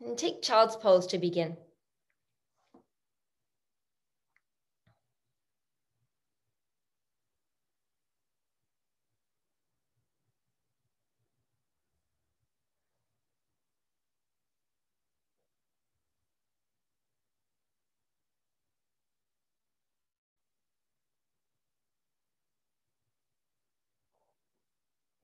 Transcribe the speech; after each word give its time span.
And 0.00 0.16
take 0.16 0.40
child's 0.40 0.74
pose 0.74 1.06
to 1.08 1.18
begin. 1.18 1.58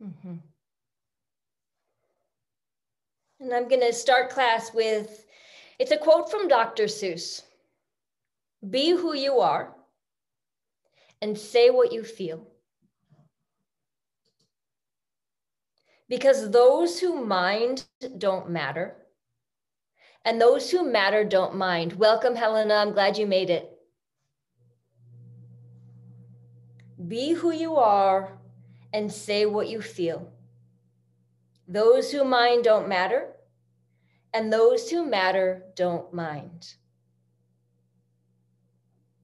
Mm-hmm. 0.02 0.36
And 3.43 3.52
I'm 3.52 3.66
going 3.66 3.80
to 3.80 3.93
start 3.93 4.30
class 4.30 4.72
with 4.72 5.27
it's 5.80 5.90
a 5.90 5.96
quote 5.96 6.30
from 6.30 6.46
Dr. 6.46 6.85
Seuss 6.85 7.43
Be 8.71 8.90
who 8.90 9.14
you 9.14 9.40
are 9.40 9.75
and 11.21 11.36
say 11.36 11.68
what 11.68 11.93
you 11.93 12.04
feel. 12.04 12.46
Because 16.08 16.52
those 16.52 17.00
who 17.00 17.25
mind 17.25 17.85
don't 18.16 18.49
matter, 18.49 18.94
and 20.24 20.40
those 20.40 20.71
who 20.71 20.88
matter 20.88 21.24
don't 21.24 21.57
mind. 21.57 21.94
Welcome, 21.94 22.36
Helena. 22.36 22.74
I'm 22.74 22.93
glad 22.93 23.18
you 23.18 23.27
made 23.27 23.50
it. 23.50 23.68
Be 27.08 27.32
who 27.32 27.50
you 27.50 27.74
are 27.74 28.38
and 28.93 29.11
say 29.11 29.46
what 29.46 29.68
you 29.68 29.82
feel. 29.82 30.30
Those 31.66 32.12
who 32.12 32.24
mind 32.24 32.64
don't 32.64 32.88
matter, 32.88 33.28
and 34.34 34.53
those 34.53 34.91
who 34.91 35.05
matter 35.05 35.64
don't 35.77 36.12
mind. 36.12 36.75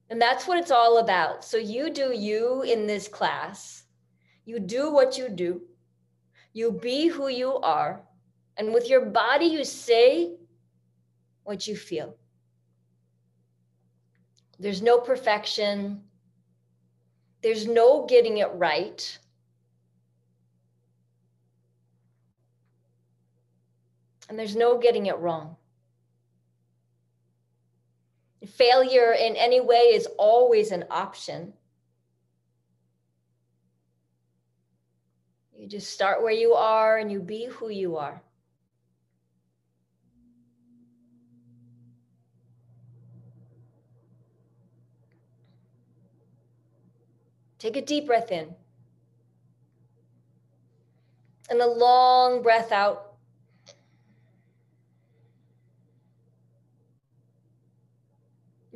And 0.09 0.21
that's 0.21 0.47
what 0.47 0.57
it's 0.57 0.71
all 0.71 0.97
about. 0.97 1.45
So 1.45 1.57
you 1.57 1.91
do 1.91 2.13
you 2.13 2.63
in 2.63 2.87
this 2.87 3.07
class. 3.07 3.83
You 4.45 4.59
do 4.59 4.91
what 4.91 5.17
you 5.17 5.29
do. 5.29 5.61
You 6.53 6.71
be 6.71 7.07
who 7.07 7.27
you 7.27 7.57
are. 7.57 8.01
And 8.57 8.73
with 8.73 8.89
your 8.89 9.05
body, 9.05 9.45
you 9.45 9.63
say 9.63 10.35
what 11.43 11.67
you 11.67 11.75
feel. 11.75 12.15
There's 14.59 14.81
no 14.81 14.99
perfection. 14.99 16.03
There's 17.41 17.67
no 17.67 18.05
getting 18.07 18.39
it 18.39 18.49
right. 18.55 19.17
And 24.29 24.37
there's 24.37 24.55
no 24.55 24.77
getting 24.77 25.07
it 25.07 25.17
wrong. 25.17 25.55
Failure 28.47 29.11
in 29.11 29.35
any 29.35 29.59
way 29.59 29.91
is 29.95 30.07
always 30.17 30.71
an 30.71 30.85
option. 30.89 31.53
You 35.57 35.67
just 35.67 35.89
start 35.89 36.21
where 36.21 36.31
you 36.31 36.53
are 36.53 36.97
and 36.97 37.11
you 37.11 37.19
be 37.19 37.47
who 37.47 37.69
you 37.69 37.97
are. 37.97 38.21
Take 47.57 47.75
a 47.75 47.81
deep 47.81 48.05
breath 48.05 48.31
in 48.31 48.55
and 51.49 51.59
a 51.59 51.67
long 51.67 52.41
breath 52.41 52.71
out. 52.71 53.08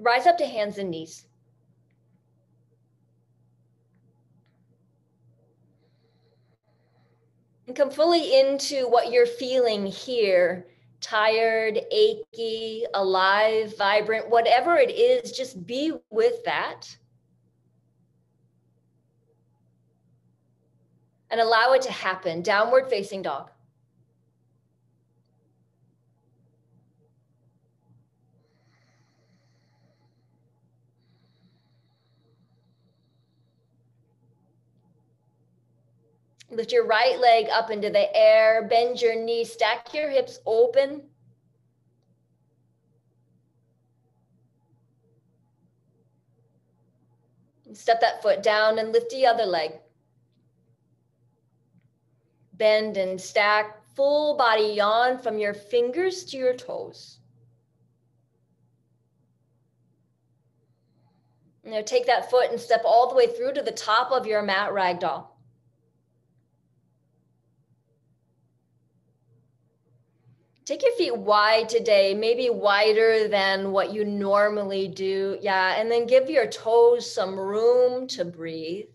Rise 0.03 0.27
up 0.27 0.37
to 0.39 0.45
hands 0.45 0.77
and 0.79 0.91
knees. 0.91 1.25
And 7.67 7.75
come 7.75 7.89
fully 7.89 8.37
into 8.37 8.89
what 8.89 9.13
you're 9.13 9.25
feeling 9.25 9.85
here 9.85 10.67
tired, 10.99 11.79
achy, 11.91 12.85
alive, 12.93 13.77
vibrant, 13.77 14.29
whatever 14.29 14.75
it 14.75 14.91
is, 14.91 15.31
just 15.31 15.65
be 15.65 15.93
with 16.09 16.43
that. 16.43 16.97
And 21.29 21.39
allow 21.39 21.73
it 21.73 21.81
to 21.83 21.91
happen. 21.91 22.41
Downward 22.41 22.89
facing 22.89 23.21
dog. 23.21 23.52
Lift 36.53 36.71
your 36.71 36.85
right 36.85 37.19
leg 37.19 37.47
up 37.51 37.71
into 37.71 37.89
the 37.89 38.15
air, 38.15 38.67
bend 38.69 39.01
your 39.01 39.15
knees, 39.15 39.51
stack 39.51 39.91
your 39.93 40.09
hips 40.09 40.39
open. 40.45 41.01
Step 47.73 47.99
that 48.01 48.21
foot 48.21 48.43
down 48.43 48.77
and 48.77 48.91
lift 48.91 49.09
the 49.09 49.25
other 49.25 49.45
leg. 49.45 49.71
Bend 52.53 52.97
and 52.97 53.19
stack, 53.19 53.83
full 53.95 54.37
body 54.37 54.73
yawn 54.75 55.17
from 55.17 55.39
your 55.39 55.55
fingers 55.55 56.23
to 56.25 56.37
your 56.37 56.53
toes. 56.53 57.17
Now 61.63 61.81
take 61.81 62.05
that 62.05 62.29
foot 62.29 62.51
and 62.51 62.59
step 62.59 62.83
all 62.85 63.09
the 63.09 63.15
way 63.15 63.25
through 63.25 63.53
to 63.53 63.63
the 63.63 63.71
top 63.71 64.11
of 64.11 64.27
your 64.27 64.43
mat 64.43 64.71
ragdoll. 64.71 65.32
Take 70.65 70.81
your 70.81 70.93
feet 70.93 71.17
wide 71.17 71.67
today, 71.67 72.13
maybe 72.13 72.49
wider 72.49 73.27
than 73.27 73.73
what 73.73 73.93
you 73.93 74.05
normally 74.05 74.87
do. 74.87 75.37
Yeah, 75.41 75.75
and 75.77 75.91
then 75.91 76.07
give 76.07 76.29
your 76.29 76.47
toes 76.47 77.13
some 77.13 77.37
room 77.37 78.07
to 78.07 78.23
breathe. 78.23 78.85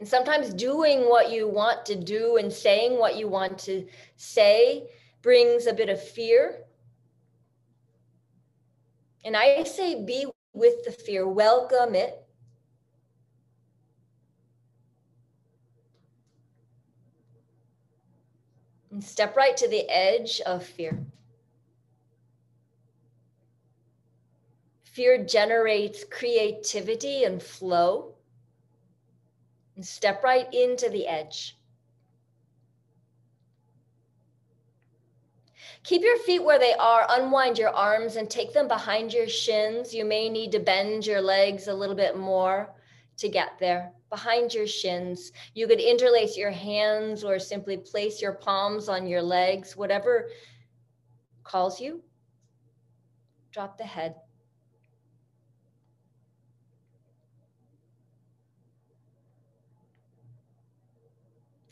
And 0.00 0.08
sometimes 0.08 0.52
doing 0.52 1.02
what 1.08 1.30
you 1.30 1.48
want 1.48 1.86
to 1.86 1.94
do 1.94 2.38
and 2.38 2.52
saying 2.52 2.98
what 2.98 3.16
you 3.16 3.28
want 3.28 3.58
to 3.60 3.86
say 4.16 4.88
brings 5.22 5.66
a 5.66 5.72
bit 5.72 5.88
of 5.88 6.02
fear 6.02 6.64
and 9.28 9.36
I 9.36 9.62
say, 9.64 10.02
be 10.02 10.24
with 10.54 10.86
the 10.86 10.90
fear, 10.90 11.28
welcome 11.28 11.94
it. 11.94 12.18
And 18.90 19.04
step 19.04 19.36
right 19.36 19.54
to 19.58 19.68
the 19.68 19.86
edge 19.90 20.40
of 20.46 20.64
fear. 20.64 21.04
Fear 24.84 25.26
generates 25.26 26.04
creativity 26.04 27.24
and 27.24 27.42
flow. 27.42 28.14
And 29.76 29.84
step 29.84 30.24
right 30.24 30.48
into 30.54 30.88
the 30.88 31.06
edge. 31.06 31.57
Keep 35.84 36.02
your 36.02 36.18
feet 36.18 36.42
where 36.42 36.58
they 36.58 36.74
are, 36.74 37.06
unwind 37.08 37.58
your 37.58 37.70
arms 37.70 38.16
and 38.16 38.28
take 38.28 38.52
them 38.52 38.68
behind 38.68 39.12
your 39.12 39.28
shins. 39.28 39.94
You 39.94 40.04
may 40.04 40.28
need 40.28 40.52
to 40.52 40.58
bend 40.58 41.06
your 41.06 41.20
legs 41.20 41.68
a 41.68 41.74
little 41.74 41.94
bit 41.94 42.16
more 42.16 42.74
to 43.16 43.28
get 43.28 43.58
there. 43.58 43.92
Behind 44.10 44.52
your 44.52 44.66
shins, 44.66 45.32
you 45.54 45.66
could 45.66 45.80
interlace 45.80 46.36
your 46.36 46.50
hands 46.50 47.24
or 47.24 47.38
simply 47.38 47.76
place 47.76 48.20
your 48.20 48.32
palms 48.32 48.88
on 48.88 49.06
your 49.06 49.22
legs, 49.22 49.76
whatever 49.76 50.28
calls 51.44 51.80
you. 51.80 52.02
Drop 53.52 53.78
the 53.78 53.84
head. 53.84 54.14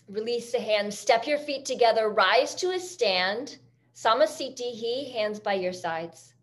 Release 0.08 0.52
the 0.52 0.60
hands, 0.60 0.96
step 0.96 1.26
your 1.26 1.38
feet 1.38 1.64
together, 1.64 2.10
rise 2.10 2.54
to 2.54 2.70
a 2.70 2.78
stand 2.78 3.58
Samasthiti, 3.96 5.12
hands 5.14 5.40
by 5.40 5.54
your 5.54 5.72
sides. 5.72 6.34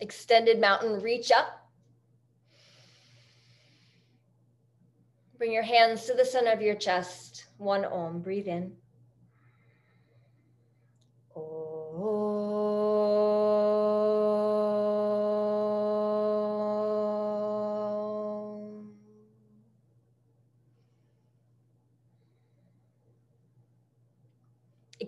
Extended 0.00 0.58
mountain, 0.60 1.02
reach 1.02 1.30
up. 1.30 1.68
Bring 5.36 5.52
your 5.52 5.62
hands 5.62 6.06
to 6.06 6.14
the 6.14 6.24
center 6.24 6.52
of 6.52 6.62
your 6.62 6.74
chest. 6.74 7.46
One 7.58 7.84
om, 7.84 8.20
breathe 8.20 8.48
in. 8.48 8.72
Om. 11.36 12.63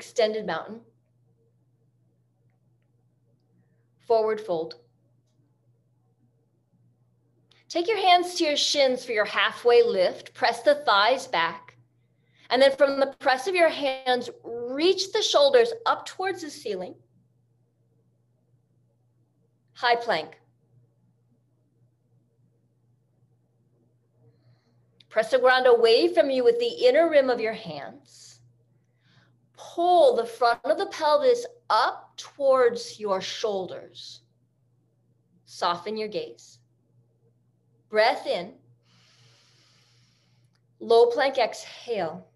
Extended 0.06 0.46
mountain, 0.46 0.80
forward 4.06 4.40
fold. 4.40 4.76
Take 7.68 7.88
your 7.88 7.98
hands 7.98 8.36
to 8.36 8.44
your 8.44 8.56
shins 8.56 9.04
for 9.04 9.10
your 9.10 9.24
halfway 9.24 9.82
lift. 9.82 10.32
Press 10.32 10.62
the 10.62 10.76
thighs 10.76 11.26
back. 11.26 11.74
And 12.50 12.62
then 12.62 12.70
from 12.76 13.00
the 13.00 13.16
press 13.18 13.48
of 13.48 13.56
your 13.56 13.68
hands, 13.68 14.30
reach 14.44 15.10
the 15.10 15.22
shoulders 15.22 15.72
up 15.84 16.06
towards 16.06 16.42
the 16.42 16.50
ceiling. 16.50 16.94
High 19.72 19.96
plank. 19.96 20.38
Press 25.08 25.32
the 25.32 25.40
ground 25.40 25.66
away 25.66 26.14
from 26.14 26.30
you 26.30 26.44
with 26.44 26.60
the 26.60 26.86
inner 26.86 27.10
rim 27.10 27.28
of 27.28 27.40
your 27.40 27.54
hands. 27.54 28.35
Pull 29.56 30.16
the 30.16 30.26
front 30.26 30.60
of 30.64 30.78
the 30.78 30.86
pelvis 30.86 31.46
up 31.70 32.16
towards 32.16 33.00
your 33.00 33.20
shoulders. 33.20 34.20
Soften 35.46 35.96
your 35.96 36.08
gaze. 36.08 36.58
Breath 37.88 38.26
in. 38.26 38.52
Low 40.80 41.06
plank 41.06 41.38
exhale. 41.38 42.26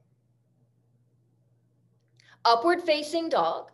Upward 2.45 2.83
facing 2.83 3.29
dog. 3.29 3.71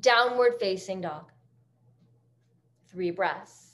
Downward 0.00 0.54
facing 0.60 1.00
dog. 1.00 1.32
Three 2.88 3.10
breaths. 3.10 3.65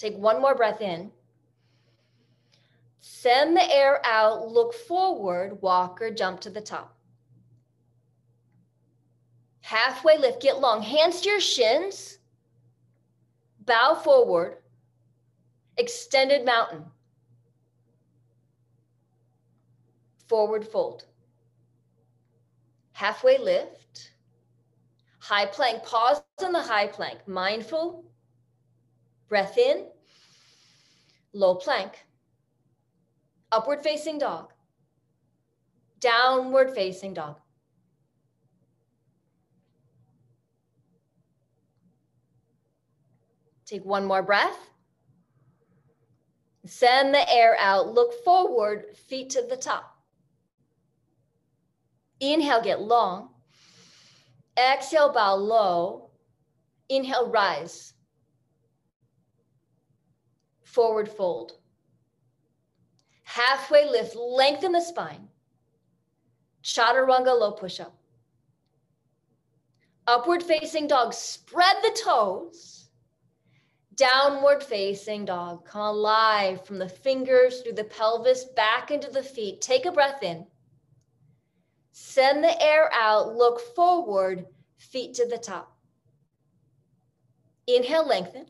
Take 0.00 0.16
one 0.16 0.40
more 0.40 0.54
breath 0.54 0.80
in. 0.80 1.10
Send 3.00 3.54
the 3.54 3.70
air 3.70 4.00
out, 4.06 4.48
look 4.48 4.72
forward, 4.72 5.60
walk 5.60 6.00
or 6.00 6.10
jump 6.10 6.40
to 6.40 6.48
the 6.48 6.62
top. 6.62 6.96
Halfway 9.60 10.16
lift, 10.16 10.40
get 10.40 10.58
long, 10.58 10.80
hands 10.80 11.20
to 11.20 11.28
your 11.28 11.40
shins, 11.40 12.16
bow 13.66 13.94
forward, 13.94 14.56
extended 15.76 16.46
mountain, 16.46 16.86
forward 20.28 20.66
fold. 20.66 21.04
Halfway 22.92 23.36
lift, 23.36 24.12
high 25.18 25.44
plank, 25.44 25.84
pause 25.84 26.22
in 26.42 26.52
the 26.52 26.62
high 26.62 26.86
plank, 26.86 27.28
mindful, 27.28 28.09
breath 29.30 29.56
in, 29.56 29.86
low 31.32 31.54
plank 31.54 32.04
upward 33.52 33.82
facing 33.82 34.18
dog, 34.18 34.52
downward 35.98 36.74
facing 36.74 37.14
dog. 37.14 37.36
Take 43.66 43.84
one 43.84 44.04
more 44.04 44.22
breath. 44.22 44.58
Send 46.66 47.14
the 47.14 47.32
air 47.32 47.56
out, 47.58 47.94
look 47.94 48.24
forward, 48.24 48.96
feet 48.96 49.30
to 49.30 49.42
the 49.48 49.56
top. 49.56 49.96
Inhale, 52.18 52.62
get 52.62 52.80
long. 52.80 53.30
Exhale, 54.58 55.12
bow 55.12 55.36
low. 55.36 56.10
Inhale, 56.88 57.30
rise. 57.30 57.94
Forward 60.70 61.08
fold. 61.08 61.54
Halfway 63.24 63.90
lift, 63.90 64.14
lengthen 64.14 64.70
the 64.70 64.80
spine. 64.80 65.26
Chaturanga 66.62 67.36
low 67.36 67.50
push 67.50 67.80
up. 67.80 67.96
Upward 70.06 70.44
facing 70.44 70.86
dog, 70.86 71.12
spread 71.12 71.76
the 71.82 71.98
toes. 72.04 72.88
Downward 73.96 74.62
facing 74.62 75.24
dog, 75.24 75.64
come 75.64 75.82
alive 75.82 76.64
from 76.64 76.78
the 76.78 76.88
fingers 76.88 77.62
through 77.62 77.72
the 77.72 77.84
pelvis 77.84 78.44
back 78.44 78.92
into 78.92 79.10
the 79.10 79.24
feet. 79.24 79.60
Take 79.60 79.86
a 79.86 79.92
breath 79.92 80.22
in. 80.22 80.46
Send 81.90 82.44
the 82.44 82.62
air 82.62 82.88
out, 82.94 83.34
look 83.34 83.60
forward, 83.74 84.46
feet 84.78 85.14
to 85.14 85.26
the 85.26 85.38
top. 85.38 85.76
Inhale, 87.66 88.06
lengthen. 88.06 88.46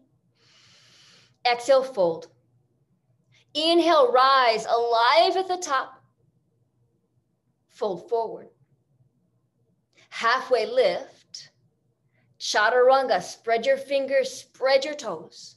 Exhale, 1.44 1.82
fold. 1.82 2.28
Inhale, 3.54 4.12
rise, 4.12 4.66
alive 4.66 5.37
at 5.37 5.48
the 5.48 5.56
top. 5.56 6.02
Fold 7.69 8.08
forward. 8.08 8.48
Halfway 10.10 10.66
lift. 10.66 11.50
Chaturanga, 12.38 13.22
spread 13.22 13.66
your 13.66 13.76
fingers, 13.76 14.32
spread 14.32 14.84
your 14.84 14.94
toes. 14.94 15.56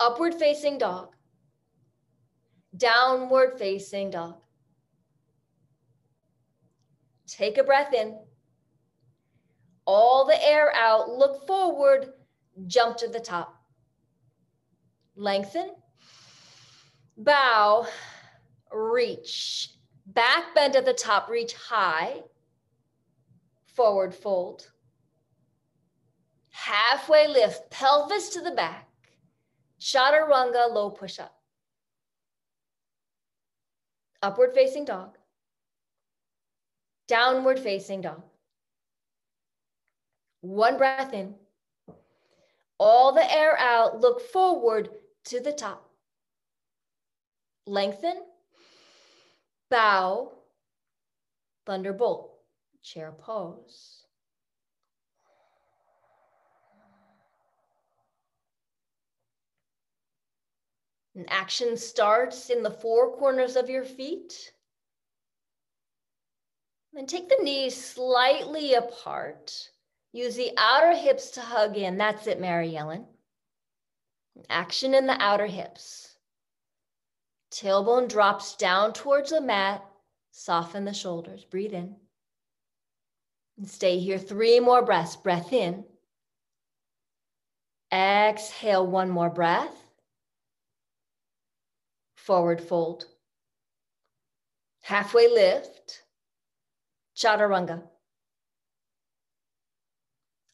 Upward 0.00 0.34
facing 0.34 0.78
dog. 0.78 1.14
Downward 2.76 3.58
facing 3.58 4.10
dog. 4.10 4.36
Take 7.26 7.58
a 7.58 7.64
breath 7.64 7.92
in. 7.94 8.18
All 9.86 10.26
the 10.26 10.42
air 10.46 10.74
out, 10.74 11.10
look 11.10 11.46
forward, 11.46 12.12
jump 12.66 12.96
to 12.98 13.08
the 13.08 13.20
top. 13.20 13.55
Lengthen 15.16 15.70
bow, 17.16 17.86
reach, 18.72 19.70
back 20.06 20.54
bend 20.54 20.76
at 20.76 20.84
the 20.84 20.92
top, 20.92 21.28
reach 21.28 21.54
high, 21.54 22.22
forward 23.64 24.14
fold, 24.14 24.70
halfway 26.50 27.26
lift, 27.28 27.70
pelvis 27.70 28.28
to 28.30 28.40
the 28.40 28.50
back, 28.50 28.88
chaturanga, 29.80 30.72
low 30.72 30.90
push 30.90 31.18
up, 31.18 31.34
upward 34.22 34.52
facing 34.54 34.84
dog, 34.84 35.16
downward 37.08 37.58
facing 37.58 38.02
dog. 38.02 38.22
One 40.42 40.76
breath 40.76 41.12
in, 41.12 41.34
all 42.78 43.12
the 43.12 43.32
air 43.32 43.58
out, 43.58 44.00
look 44.00 44.20
forward 44.20 44.90
to 45.26 45.40
the 45.40 45.52
top 45.52 45.90
lengthen, 47.66 48.22
bow, 49.70 50.32
thunderbolt, 51.66 52.32
chair 52.82 53.12
pose. 53.12 54.04
And 61.16 61.26
action 61.30 61.78
starts 61.78 62.50
in 62.50 62.62
the 62.62 62.70
four 62.70 63.16
corners 63.16 63.56
of 63.56 63.70
your 63.70 63.84
feet. 63.84 64.52
Then 66.92 67.06
take 67.06 67.30
the 67.30 67.42
knees 67.42 67.74
slightly 67.74 68.74
apart. 68.74 69.70
Use 70.12 70.36
the 70.36 70.52
outer 70.58 70.94
hips 70.94 71.30
to 71.32 71.40
hug 71.40 71.76
in. 71.78 71.96
That's 71.96 72.26
it, 72.26 72.38
Mary 72.38 72.76
Ellen. 72.76 73.06
Action 74.50 74.94
in 74.94 75.06
the 75.06 75.20
outer 75.20 75.46
hips. 75.46 76.16
Tailbone 77.50 78.08
drops 78.08 78.56
down 78.56 78.92
towards 78.92 79.30
the 79.30 79.40
mat. 79.40 79.84
Soften 80.30 80.84
the 80.84 80.92
shoulders. 80.92 81.44
Breathe 81.44 81.72
in. 81.72 81.96
And 83.56 83.68
stay 83.68 83.98
here. 83.98 84.18
Three 84.18 84.60
more 84.60 84.82
breaths. 84.82 85.16
Breath 85.16 85.52
in. 85.52 85.84
Exhale. 87.92 88.86
One 88.86 89.10
more 89.10 89.30
breath. 89.30 89.84
Forward 92.16 92.60
fold. 92.60 93.06
Halfway 94.82 95.28
lift. 95.28 96.02
Chaturanga. 97.16 97.82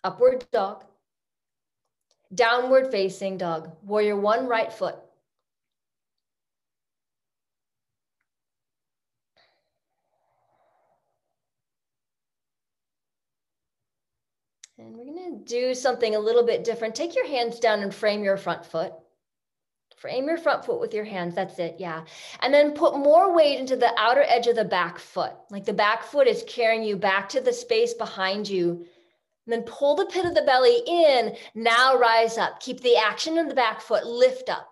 Upward 0.04 0.44
dog. 0.52 0.84
Downward 2.34 2.90
facing 2.90 3.36
dog. 3.36 3.70
Warrior 3.82 4.16
one, 4.16 4.46
right 4.46 4.72
foot. 4.72 4.96
And 14.78 14.96
we're 14.96 15.04
gonna 15.04 15.38
do 15.44 15.74
something 15.74 16.14
a 16.14 16.18
little 16.18 16.44
bit 16.44 16.64
different. 16.64 16.94
Take 16.94 17.14
your 17.14 17.26
hands 17.26 17.60
down 17.60 17.80
and 17.80 17.94
frame 17.94 18.24
your 18.24 18.36
front 18.36 18.64
foot. 18.64 18.92
Frame 19.98 20.26
your 20.26 20.38
front 20.38 20.64
foot 20.64 20.80
with 20.80 20.94
your 20.94 21.04
hands. 21.04 21.36
That's 21.36 21.58
it. 21.60 21.76
Yeah. 21.78 22.04
And 22.40 22.52
then 22.52 22.72
put 22.72 22.96
more 22.96 23.32
weight 23.32 23.60
into 23.60 23.76
the 23.76 23.92
outer 23.96 24.24
edge 24.26 24.48
of 24.48 24.56
the 24.56 24.64
back 24.64 24.98
foot. 24.98 25.32
Like 25.50 25.64
the 25.64 25.72
back 25.72 26.02
foot 26.02 26.26
is 26.26 26.44
carrying 26.48 26.82
you 26.82 26.96
back 26.96 27.28
to 27.30 27.40
the 27.40 27.52
space 27.52 27.94
behind 27.94 28.48
you 28.48 28.86
And 29.46 29.52
then 29.52 29.62
pull 29.62 29.96
the 29.96 30.06
pit 30.06 30.24
of 30.24 30.34
the 30.34 30.42
belly 30.42 30.82
in. 30.86 31.36
Now 31.54 31.98
rise 31.98 32.38
up. 32.38 32.60
Keep 32.60 32.80
the 32.80 32.96
action 32.96 33.38
in 33.38 33.48
the 33.48 33.54
back 33.54 33.80
foot. 33.80 34.06
Lift 34.06 34.48
up. 34.48 34.68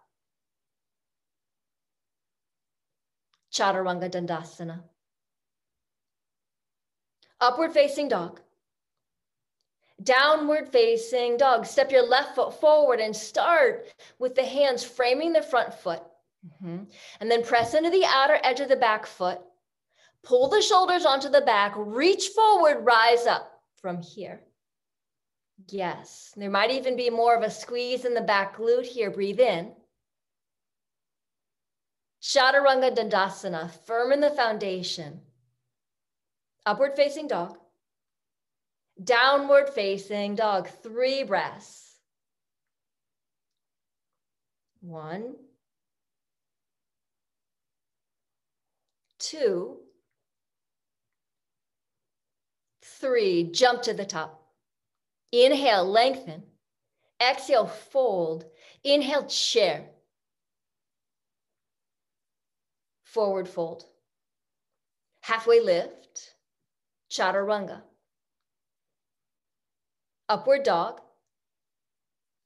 Chaturanga 3.52 4.08
Dandasana. 4.08 4.80
Upward 7.40 7.72
facing 7.72 8.08
dog. 8.08 8.40
Downward 10.02 10.68
facing 10.68 11.36
dog. 11.36 11.66
Step 11.66 11.90
your 11.90 12.06
left 12.06 12.34
foot 12.34 12.58
forward 12.60 13.00
and 13.00 13.14
start 13.14 13.86
with 14.18 14.34
the 14.34 14.44
hands 14.44 14.84
framing 14.84 15.32
the 15.32 15.42
front 15.42 15.74
foot. 15.74 16.02
Mm-hmm. 16.46 16.84
And 17.20 17.30
then 17.30 17.42
press 17.42 17.74
into 17.74 17.90
the 17.90 18.04
outer 18.06 18.38
edge 18.42 18.60
of 18.60 18.68
the 18.68 18.76
back 18.76 19.04
foot. 19.04 19.40
Pull 20.22 20.48
the 20.48 20.62
shoulders 20.62 21.04
onto 21.04 21.28
the 21.28 21.40
back. 21.40 21.74
Reach 21.76 22.28
forward, 22.28 22.84
rise 22.84 23.26
up 23.26 23.60
from 23.80 24.00
here. 24.00 24.40
Yes, 25.68 26.32
there 26.36 26.50
might 26.50 26.70
even 26.70 26.96
be 26.96 27.10
more 27.10 27.36
of 27.36 27.42
a 27.42 27.50
squeeze 27.50 28.04
in 28.04 28.14
the 28.14 28.20
back 28.20 28.56
glute 28.56 28.86
here. 28.86 29.10
Breathe 29.10 29.40
in. 29.40 29.72
Chaturanga 32.22 32.94
Dandasana, 32.94 33.70
firm 33.86 34.12
in 34.12 34.20
the 34.20 34.30
foundation. 34.30 35.20
Upward 36.66 36.92
facing 36.96 37.26
dog. 37.26 37.56
Downward 39.02 39.70
facing 39.70 40.34
dog, 40.34 40.68
three 40.68 41.24
breaths. 41.24 41.96
One, 44.82 45.36
two, 49.18 49.78
three. 52.82 53.44
Jump 53.44 53.82
to 53.82 53.94
the 53.94 54.04
top. 54.04 54.39
Inhale, 55.32 55.84
lengthen. 55.84 56.42
Exhale, 57.20 57.66
fold. 57.66 58.44
Inhale, 58.82 59.26
chair. 59.26 59.84
Forward 63.04 63.48
fold. 63.48 63.84
Halfway 65.22 65.60
lift. 65.60 66.34
Chaturanga. 67.10 67.82
Upward 70.28 70.62
dog. 70.62 71.00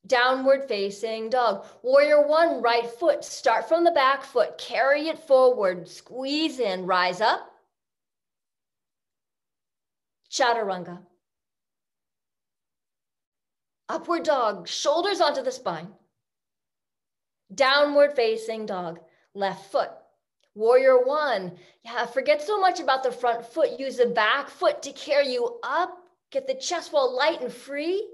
Downward 0.07 0.69
facing 0.69 1.31
dog. 1.31 1.65
Warrior 1.83 2.27
one, 2.27 2.61
right 2.61 2.87
foot. 2.87 3.25
Start 3.25 3.69
from 3.69 3.85
the 3.85 3.91
back 3.91 4.23
foot. 4.23 4.59
Carry 4.59 5.09
it 5.09 5.19
forward. 5.19 5.89
Squeeze 5.89 6.59
in. 6.59 6.85
Rise 6.85 7.21
up. 7.21 7.51
Chaturanga. 10.31 10.99
Upward 13.95 14.25
dog, 14.25 14.67
shoulders 14.67 15.21
onto 15.21 15.41
the 15.41 15.53
spine. 15.53 15.87
Downward 17.55 18.17
facing 18.17 18.67
dog, 18.67 18.99
left 19.35 19.71
foot. 19.71 19.91
Warrior 20.57 21.05
one, 21.05 21.53
yeah, 21.85 22.05
forget 22.05 22.43
so 22.43 22.59
much 22.59 22.81
about 22.81 23.05
the 23.05 23.13
front 23.13 23.47
foot. 23.47 23.79
Use 23.79 23.99
the 23.99 24.07
back 24.07 24.49
foot 24.49 24.83
to 24.83 24.93
carry 24.95 25.33
you 25.33 25.61
up. 25.63 25.97
Get 26.33 26.49
the 26.49 26.55
chest 26.55 26.93
wall 26.93 27.17
light 27.17 27.41
and 27.41 27.53
free. 27.53 28.05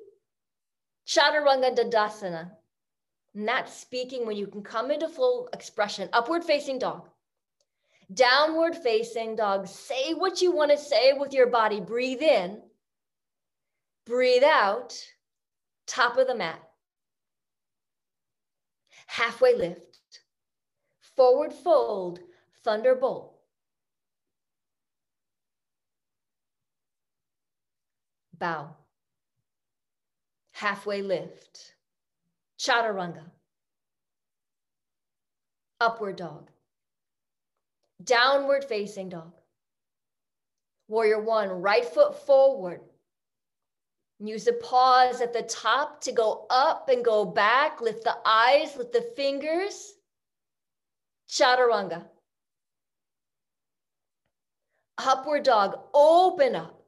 Chaturanga 1.06 1.75
Dandasana. 1.75 2.50
And 3.34 3.49
that's 3.49 3.72
speaking 3.72 4.26
when 4.26 4.37
you 4.37 4.49
can 4.49 4.62
come 4.62 4.90
into 4.90 5.08
full 5.08 5.49
expression. 5.54 6.10
Upward 6.12 6.44
facing 6.44 6.78
dog. 6.78 7.08
Downward 8.12 8.76
facing 8.76 9.34
dog. 9.34 9.66
Say 9.66 10.12
what 10.12 10.42
you 10.42 10.52
want 10.52 10.72
to 10.72 10.76
say 10.76 11.14
with 11.14 11.32
your 11.32 11.46
body. 11.46 11.80
Breathe 11.80 12.20
in. 12.20 12.60
Breathe 14.04 14.44
out 14.44 14.94
top 15.90 16.16
of 16.16 16.28
the 16.28 16.35
mat. 16.35 16.61
Halfway 19.09 19.56
lift, 19.56 20.20
forward 21.16 21.52
fold, 21.52 22.20
thunderbolt. 22.62 23.35
Bow. 28.38 28.76
Halfway 30.52 31.02
lift, 31.02 31.75
chaturanga. 32.59 33.25
Upward 35.80 36.16
dog. 36.16 36.50
Downward 38.04 38.64
facing 38.64 39.09
dog. 39.09 39.32
Warrior 40.88 41.20
one, 41.20 41.49
right 41.49 41.85
foot 41.85 42.26
forward, 42.26 42.80
Use 44.22 44.46
a 44.46 44.52
pause 44.52 45.22
at 45.22 45.32
the 45.32 45.42
top 45.42 46.02
to 46.02 46.12
go 46.12 46.46
up 46.50 46.90
and 46.90 47.02
go 47.02 47.24
back. 47.24 47.80
Lift 47.80 48.04
the 48.04 48.16
eyes, 48.26 48.76
lift 48.76 48.92
the 48.92 49.00
fingers. 49.16 49.94
Chaturanga. 51.26 52.04
Upward 54.98 55.42
dog, 55.44 55.80
open 55.94 56.54
up. 56.54 56.82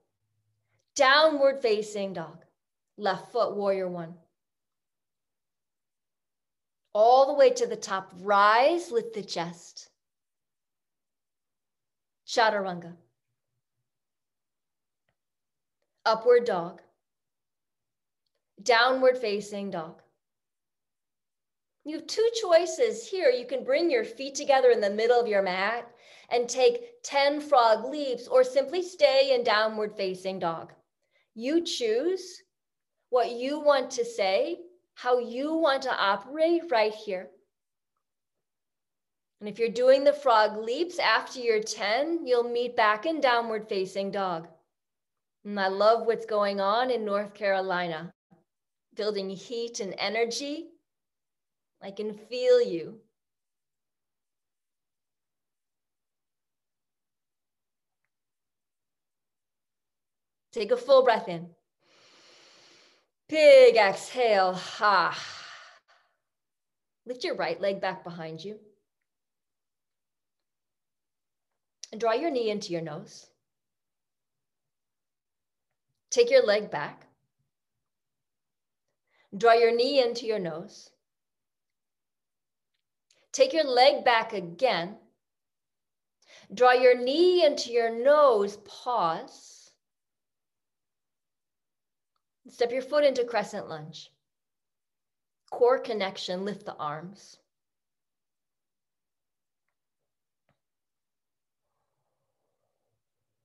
Downward 0.94 1.62
facing 1.62 2.12
dog. 2.12 2.44
Left 2.98 3.32
foot, 3.32 3.56
warrior 3.56 3.88
one. 3.88 4.14
All 6.92 7.28
the 7.28 7.34
way 7.34 7.48
to 7.48 7.66
the 7.66 7.76
top, 7.76 8.12
rise, 8.20 8.90
lift 8.90 9.14
the 9.14 9.22
chest. 9.22 9.88
Chaturanga. 12.26 12.92
Upward 16.04 16.44
dog 16.44 16.82
downward 18.62 19.18
facing 19.18 19.70
dog. 19.70 20.02
You 21.84 21.96
have 21.96 22.06
two 22.06 22.28
choices 22.40 23.08
here. 23.08 23.28
You 23.28 23.46
can 23.46 23.64
bring 23.64 23.90
your 23.90 24.04
feet 24.04 24.34
together 24.34 24.70
in 24.70 24.80
the 24.80 24.90
middle 24.90 25.20
of 25.20 25.26
your 25.26 25.42
mat 25.42 25.90
and 26.30 26.48
take 26.48 27.02
10 27.02 27.40
frog 27.40 27.84
leaps 27.84 28.28
or 28.28 28.44
simply 28.44 28.82
stay 28.82 29.34
in 29.34 29.42
downward 29.42 29.96
facing 29.96 30.38
dog. 30.38 30.72
You 31.34 31.64
choose 31.64 32.42
what 33.10 33.32
you 33.32 33.58
want 33.58 33.90
to 33.92 34.04
say, 34.04 34.60
how 34.94 35.18
you 35.18 35.54
want 35.54 35.82
to 35.82 35.94
operate 35.94 36.62
right 36.70 36.94
here. 36.94 37.28
And 39.40 39.48
if 39.48 39.58
you're 39.58 39.68
doing 39.68 40.04
the 40.04 40.12
frog 40.12 40.56
leaps 40.56 41.00
after 41.00 41.40
your 41.40 41.60
10, 41.60 42.24
you'll 42.24 42.44
meet 42.44 42.76
back 42.76 43.06
in 43.06 43.20
downward 43.20 43.68
facing 43.68 44.12
dog. 44.12 44.46
And 45.44 45.58
I 45.58 45.66
love 45.66 46.06
what's 46.06 46.26
going 46.26 46.60
on 46.60 46.92
in 46.92 47.04
North 47.04 47.34
Carolina 47.34 48.12
building 48.94 49.30
heat 49.30 49.80
and 49.80 49.94
energy. 49.98 50.68
I 51.82 51.90
can 51.90 52.14
feel 52.14 52.62
you. 52.62 53.00
Take 60.52 60.70
a 60.70 60.76
full 60.76 61.02
breath 61.02 61.28
in. 61.28 61.48
Big 63.28 63.76
exhale. 63.76 64.52
Ha. 64.52 65.18
Lift 67.06 67.24
your 67.24 67.34
right 67.34 67.60
leg 67.60 67.80
back 67.80 68.04
behind 68.04 68.44
you. 68.44 68.58
And 71.90 72.00
draw 72.00 72.12
your 72.12 72.30
knee 72.30 72.50
into 72.50 72.72
your 72.72 72.82
nose. 72.82 73.26
Take 76.10 76.30
your 76.30 76.44
leg 76.44 76.70
back. 76.70 77.06
Draw 79.36 79.54
your 79.54 79.74
knee 79.74 80.02
into 80.02 80.26
your 80.26 80.38
nose. 80.38 80.90
Take 83.32 83.54
your 83.54 83.64
leg 83.64 84.04
back 84.04 84.34
again. 84.34 84.96
Draw 86.52 86.72
your 86.72 86.98
knee 86.98 87.44
into 87.44 87.72
your 87.72 87.90
nose. 87.90 88.58
Pause. 88.58 89.70
Step 92.48 92.72
your 92.72 92.82
foot 92.82 93.04
into 93.04 93.24
crescent 93.24 93.68
lunge. 93.68 94.10
Core 95.50 95.78
connection, 95.78 96.44
lift 96.44 96.66
the 96.66 96.74
arms. 96.74 97.38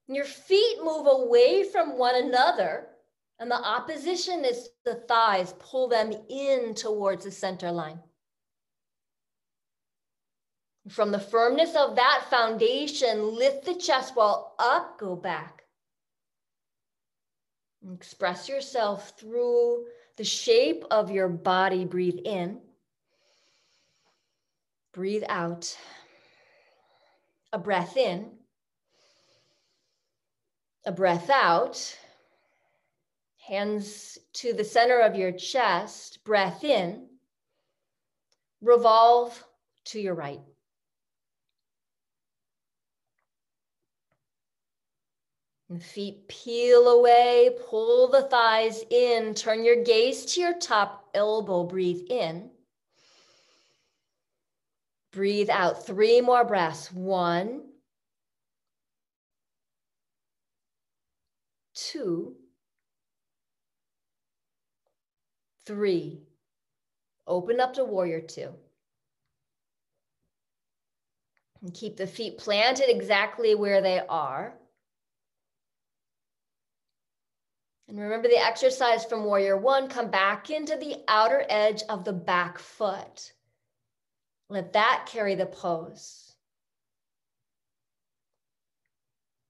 Your 0.07 0.25
feet 0.25 0.77
move 0.83 1.05
away 1.05 1.63
from 1.63 1.97
one 1.97 2.15
another 2.15 2.87
and 3.39 3.51
the 3.51 3.63
opposition 3.63 4.43
is 4.43 4.69
the 4.83 4.95
thighs, 5.07 5.53
pull 5.59 5.87
them 5.87 6.11
in 6.29 6.73
towards 6.73 7.25
the 7.25 7.31
center 7.31 7.71
line. 7.71 7.99
From 10.89 11.11
the 11.11 11.19
firmness 11.19 11.75
of 11.75 11.95
that 11.97 12.25
foundation, 12.29 13.35
lift 13.35 13.65
the 13.65 13.75
chest 13.75 14.15
wall 14.15 14.55
up, 14.57 14.97
go 14.97 15.15
back. 15.15 15.63
Express 17.93 18.49
yourself 18.49 19.13
through 19.19 19.85
the 20.15 20.23
shape 20.23 20.83
of 20.89 21.11
your 21.11 21.27
body. 21.27 21.85
Breathe 21.85 22.19
in, 22.25 22.59
breathe 24.93 25.23
out. 25.29 25.77
A 27.53 27.57
breath 27.59 27.95
in, 27.95 28.29
a 30.85 30.91
breath 30.91 31.29
out 31.29 31.97
Hands 33.47 34.17
to 34.33 34.51
the 34.51 34.63
center 34.65 34.99
of 34.99 35.15
your 35.15 35.31
chest, 35.31 36.21
breath 36.25 36.65
in, 36.65 37.07
revolve 38.59 39.41
to 39.85 40.01
your 40.01 40.15
right. 40.15 40.41
And 45.69 45.81
feet 45.81 46.27
peel 46.27 46.89
away, 46.89 47.51
pull 47.69 48.09
the 48.09 48.23
thighs 48.23 48.83
in, 48.89 49.33
turn 49.33 49.63
your 49.63 49.81
gaze 49.81 50.25
to 50.33 50.41
your 50.41 50.59
top 50.59 51.07
elbow, 51.13 51.63
breathe 51.63 52.01
in. 52.09 52.49
Breathe 55.13 55.49
out, 55.49 55.85
three 55.85 56.19
more 56.19 56.43
breaths. 56.43 56.91
One, 56.91 57.63
two, 61.73 62.35
three. 65.67 66.21
Open 67.27 67.59
up 67.59 67.73
to 67.73 67.83
warrior 67.83 68.21
two. 68.21 68.53
And 71.61 71.73
keep 71.73 71.97
the 71.97 72.07
feet 72.07 72.37
planted 72.37 72.89
exactly 72.89 73.53
where 73.53 73.81
they 73.81 74.01
are. 74.07 74.53
And 77.89 77.99
remember 77.99 78.27
the 78.27 78.37
exercise 78.37 79.05
from 79.05 79.23
warrior 79.23 79.57
one, 79.57 79.87
come 79.87 80.09
back 80.09 80.49
into 80.49 80.75
the 80.75 80.97
outer 81.07 81.45
edge 81.49 81.83
of 81.89 82.03
the 82.03 82.13
back 82.13 82.59
foot. 82.59 83.33
Let 84.49 84.73
that 84.73 85.07
carry 85.11 85.35
the 85.35 85.45
pose. 85.45 86.35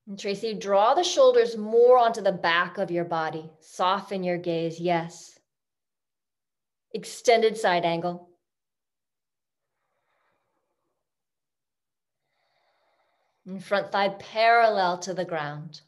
And 0.07 0.17
Tracy, 0.17 0.53
draw 0.53 0.93
the 0.93 1.03
shoulders 1.03 1.57
more 1.57 1.97
onto 1.97 2.21
the 2.21 2.31
back 2.31 2.77
of 2.77 2.89
your 2.91 3.05
body. 3.05 3.49
Soften 3.59 4.23
your 4.23 4.37
gaze, 4.37 4.79
yes. 4.79 5.36
Extended 6.97 7.55
side 7.55 7.85
angle. 7.85 8.27
And 13.45 13.63
front 13.63 13.91
thigh 13.91 14.09
parallel 14.17 14.97
to 15.01 15.13
the 15.13 15.23
ground 15.23 15.81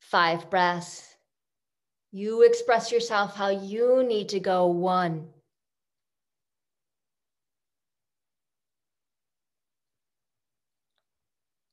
five 0.00 0.50
breaths. 0.50 1.16
You 2.10 2.42
express 2.42 2.90
yourself 2.90 3.36
how 3.36 3.50
you 3.50 4.02
need 4.02 4.28
to 4.30 4.40
go 4.40 4.66
one. 4.66 5.28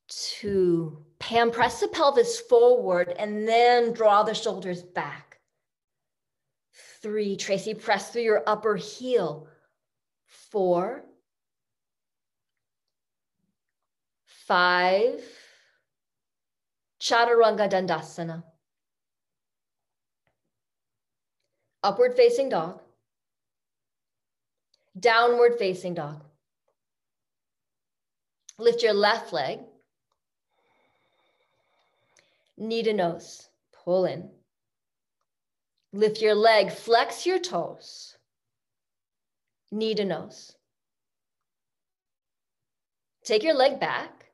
Two. 0.08 1.04
Pam, 1.18 1.50
press 1.50 1.80
the 1.80 1.88
pelvis 1.88 2.38
forward 2.38 3.12
and 3.18 3.48
then 3.48 3.92
draw 3.92 4.22
the 4.22 4.34
shoulders 4.34 4.84
back. 4.84 5.29
Three. 7.02 7.36
Tracy, 7.36 7.74
press 7.74 8.10
through 8.10 8.22
your 8.22 8.42
upper 8.46 8.76
heel. 8.76 9.48
Four. 10.26 11.04
Five. 14.26 15.22
Chaturanga 17.00 17.70
Dandasana. 17.70 18.44
Upward 21.82 22.14
facing 22.14 22.50
dog. 22.50 22.80
Downward 24.98 25.58
facing 25.58 25.94
dog. 25.94 26.22
Lift 28.58 28.82
your 28.82 28.92
left 28.92 29.32
leg. 29.32 29.60
Knee 32.58 32.82
to 32.82 32.92
nose. 32.92 33.48
Pull 33.72 34.04
in. 34.04 34.28
Lift 35.92 36.20
your 36.20 36.34
leg. 36.34 36.70
Flex 36.70 37.26
your 37.26 37.38
toes. 37.38 38.16
Knee 39.72 39.94
to 39.94 40.04
nose. 40.04 40.54
Take 43.24 43.42
your 43.42 43.54
leg 43.54 43.80
back. 43.80 44.26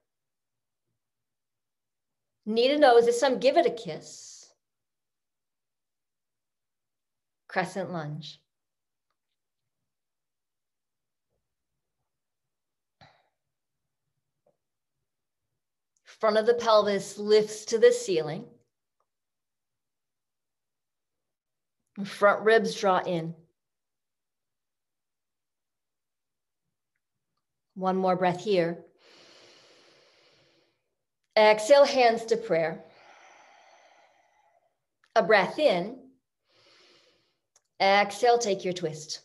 Knee 2.44 2.68
to 2.68 2.78
nose 2.78 3.06
is 3.06 3.18
some 3.18 3.38
give 3.38 3.56
it 3.56 3.66
a 3.66 3.70
kiss. 3.70 4.52
Crescent 7.48 7.90
lunge. 7.90 8.40
Front 16.04 16.38
of 16.38 16.46
the 16.46 16.54
pelvis 16.54 17.18
lifts 17.18 17.64
to 17.66 17.78
the 17.78 17.92
ceiling. 17.92 18.46
Front 22.04 22.44
ribs 22.44 22.78
draw 22.78 22.98
in. 22.98 23.34
One 27.74 27.96
more 27.96 28.16
breath 28.16 28.42
here. 28.42 28.84
Exhale, 31.36 31.84
hands 31.84 32.24
to 32.26 32.36
prayer. 32.36 32.84
A 35.14 35.22
breath 35.22 35.58
in. 35.58 35.98
Exhale, 37.80 38.38
take 38.38 38.64
your 38.64 38.72
twist. 38.72 39.20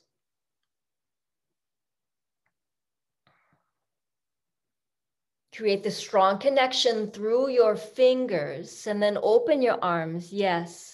Create 5.56 5.84
the 5.84 5.92
strong 5.92 6.40
connection 6.40 7.12
through 7.12 7.50
your 7.50 7.76
fingers 7.76 8.88
and 8.88 9.02
then 9.02 9.18
open 9.22 9.62
your 9.62 9.78
arms. 9.82 10.34
Yes. 10.34 10.91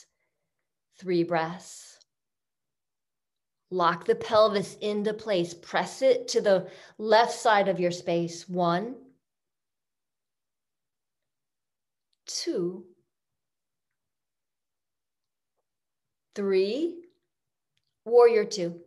Three 1.00 1.24
breaths. 1.24 2.00
Lock 3.70 4.06
the 4.06 4.16
pelvis 4.16 4.76
into 4.82 5.14
place. 5.14 5.54
Press 5.54 6.02
it 6.02 6.28
to 6.30 6.42
the 6.42 6.70
left 6.98 7.34
side 7.34 7.68
of 7.68 7.80
your 7.80 7.92
space. 7.92 8.48
One, 8.48 8.96
two, 12.26 12.86
three, 16.34 17.04
warrior 18.06 18.46
two. 18.46 18.80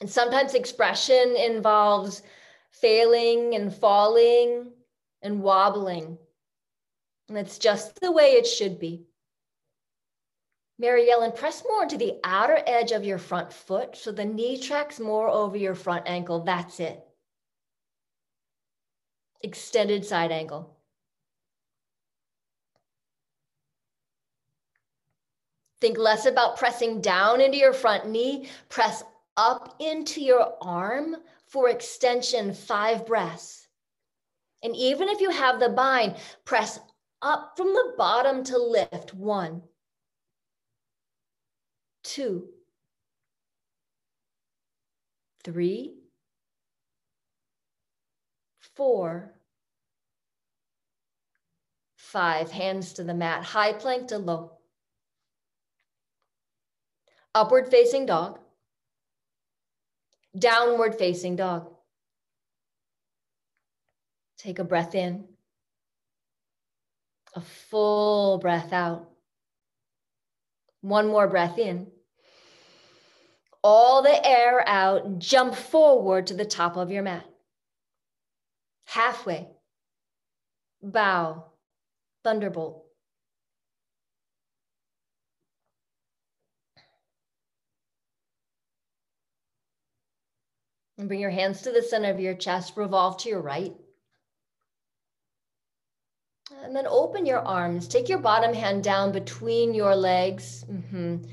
And 0.00 0.10
sometimes 0.10 0.54
expression 0.54 1.36
involves 1.36 2.22
failing 2.72 3.54
and 3.54 3.72
falling 3.72 4.72
and 5.22 5.40
wobbling. 5.40 6.18
And 7.28 7.38
it's 7.38 7.58
just 7.58 8.00
the 8.00 8.12
way 8.12 8.32
it 8.32 8.46
should 8.46 8.78
be. 8.78 9.06
Mary 10.78 11.10
Ellen, 11.10 11.32
press 11.32 11.62
more 11.68 11.84
into 11.84 11.96
the 11.96 12.18
outer 12.24 12.58
edge 12.66 12.92
of 12.92 13.04
your 13.04 13.18
front 13.18 13.52
foot 13.52 13.96
so 13.96 14.10
the 14.10 14.24
knee 14.24 14.58
tracks 14.58 14.98
more 14.98 15.28
over 15.28 15.56
your 15.56 15.74
front 15.74 16.04
ankle. 16.06 16.44
That's 16.44 16.80
it 16.80 17.02
extended 19.42 20.04
side 20.04 20.32
angle. 20.32 20.76
Think 25.80 25.98
less 25.98 26.26
about 26.26 26.56
pressing 26.58 27.00
down 27.00 27.40
into 27.40 27.58
your 27.58 27.72
front 27.72 28.08
knee, 28.08 28.48
press 28.68 29.02
up 29.36 29.76
into 29.80 30.20
your 30.20 30.54
arm 30.60 31.16
for 31.46 31.68
extension, 31.68 32.54
five 32.54 33.04
breaths. 33.04 33.66
And 34.62 34.76
even 34.76 35.08
if 35.08 35.20
you 35.20 35.30
have 35.30 35.58
the 35.58 35.70
bind, 35.70 36.16
press 36.44 36.78
up 37.22 37.54
from 37.56 37.68
the 37.68 37.94
bottom 37.96 38.42
to 38.44 38.58
lift, 38.58 39.14
one, 39.14 39.62
two, 42.02 42.48
three, 45.44 45.94
four, 48.74 49.34
five, 51.96 52.50
hands 52.50 52.92
to 52.94 53.04
the 53.04 53.14
mat, 53.14 53.44
high 53.44 53.72
plank 53.72 54.08
to 54.08 54.18
low. 54.18 54.58
Upward 57.34 57.68
facing 57.70 58.04
dog, 58.04 58.38
downward 60.38 60.94
facing 60.94 61.36
dog. 61.36 61.70
Take 64.36 64.58
a 64.58 64.64
breath 64.64 64.94
in, 64.94 65.24
a 67.34 67.40
full 67.40 68.38
breath 68.38 68.72
out. 68.72 69.08
One 70.80 71.06
more 71.08 71.28
breath 71.28 71.58
in. 71.58 71.86
All 73.64 74.02
the 74.02 74.26
air 74.26 74.66
out, 74.68 75.18
jump 75.18 75.54
forward 75.54 76.26
to 76.26 76.34
the 76.34 76.44
top 76.44 76.76
of 76.76 76.90
your 76.90 77.02
mat 77.02 77.24
halfway, 78.92 79.48
bow, 80.82 81.46
thunderbolt. 82.24 82.84
And 90.98 91.08
bring 91.08 91.20
your 91.20 91.30
hands 91.30 91.62
to 91.62 91.72
the 91.72 91.82
center 91.82 92.10
of 92.10 92.20
your 92.20 92.34
chest, 92.34 92.76
revolve 92.76 93.16
to 93.22 93.30
your 93.30 93.40
right. 93.40 93.72
And 96.64 96.76
then 96.76 96.86
open 96.86 97.26
your 97.26 97.40
arms. 97.40 97.88
Take 97.88 98.08
your 98.08 98.18
bottom 98.18 98.54
hand 98.54 98.84
down 98.84 99.12
between 99.12 99.74
your 99.74 99.94
legs. 99.96 100.64
Mm-hmm. 100.70 101.24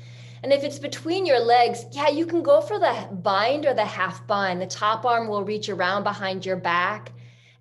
And 0.42 0.52
if 0.52 0.64
it's 0.64 0.78
between 0.78 1.26
your 1.26 1.38
legs, 1.38 1.84
yeah, 1.92 2.08
you 2.08 2.24
can 2.26 2.42
go 2.42 2.60
for 2.60 2.78
the 2.78 3.08
bind 3.12 3.66
or 3.66 3.74
the 3.74 3.84
half 3.84 4.26
bind. 4.26 4.60
The 4.60 4.66
top 4.66 5.04
arm 5.04 5.28
will 5.28 5.44
reach 5.44 5.68
around 5.68 6.02
behind 6.02 6.46
your 6.46 6.56
back, 6.56 7.12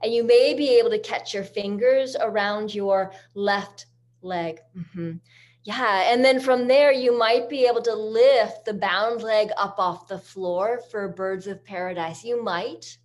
and 0.02 0.13
you 0.13 0.24
may 0.24 0.54
be 0.54 0.80
able 0.80 0.89
to 0.91 1.00
catch 1.00 1.34
your 1.34 1.43
fingers 1.43 2.15
around 2.19 2.74
your 2.74 3.12
left 3.36 3.86
leg. 4.22 4.60
Mm-hmm. 4.78 5.17
Yeah, 5.65 6.12
and 6.12 6.24
then 6.24 6.39
from 6.39 6.67
there, 6.67 6.91
you 6.93 7.17
might 7.17 7.50
be 7.50 7.65
able 7.65 7.82
to 7.82 7.93
lift 7.93 8.63
the 8.63 8.74
bound 8.74 9.22
leg 9.24 9.50
up 9.58 9.78
off 9.78 10.08
the 10.08 10.17
floor 10.17 10.80
for 10.89 11.08
birds 11.10 11.48
of 11.48 11.63
paradise. 11.63 12.24
You 12.24 12.41
might. 12.41 12.98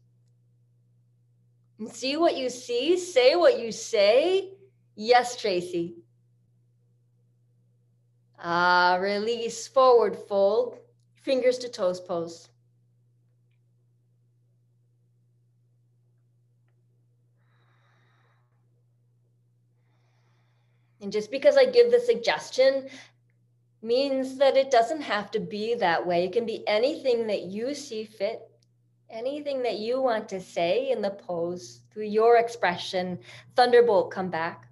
See 1.88 2.16
what 2.16 2.36
you 2.36 2.50
see, 2.50 2.96
say 2.96 3.36
what 3.36 3.58
you 3.58 3.72
say. 3.72 4.50
Yes, 4.94 5.40
Tracy. 5.40 5.96
Ah, 8.38 8.98
release, 9.00 9.66
forward 9.66 10.16
fold, 10.16 10.78
fingers 11.22 11.58
to 11.58 11.68
toes 11.68 12.00
pose. 12.00 12.48
And 21.00 21.12
just 21.12 21.30
because 21.30 21.56
I 21.56 21.66
give 21.66 21.90
the 21.90 22.00
suggestion 22.00 22.88
means 23.82 24.38
that 24.38 24.56
it 24.56 24.70
doesn't 24.70 25.02
have 25.02 25.30
to 25.32 25.38
be 25.40 25.74
that 25.74 26.06
way. 26.06 26.24
It 26.24 26.32
can 26.32 26.46
be 26.46 26.66
anything 26.66 27.26
that 27.26 27.42
you 27.42 27.74
see 27.74 28.04
fit, 28.04 28.40
anything 29.10 29.62
that 29.62 29.78
you 29.78 30.00
want 30.00 30.28
to 30.30 30.40
say 30.40 30.90
in 30.90 31.02
the 31.02 31.10
pose 31.10 31.80
through 31.92 32.06
your 32.06 32.36
expression. 32.38 33.18
Thunderbolt, 33.56 34.10
come 34.10 34.30
back. 34.30 34.68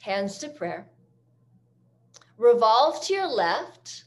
Hands 0.00 0.36
to 0.38 0.48
prayer. 0.48 0.86
Revolve 2.38 3.04
to 3.06 3.12
your 3.12 3.26
left 3.28 4.04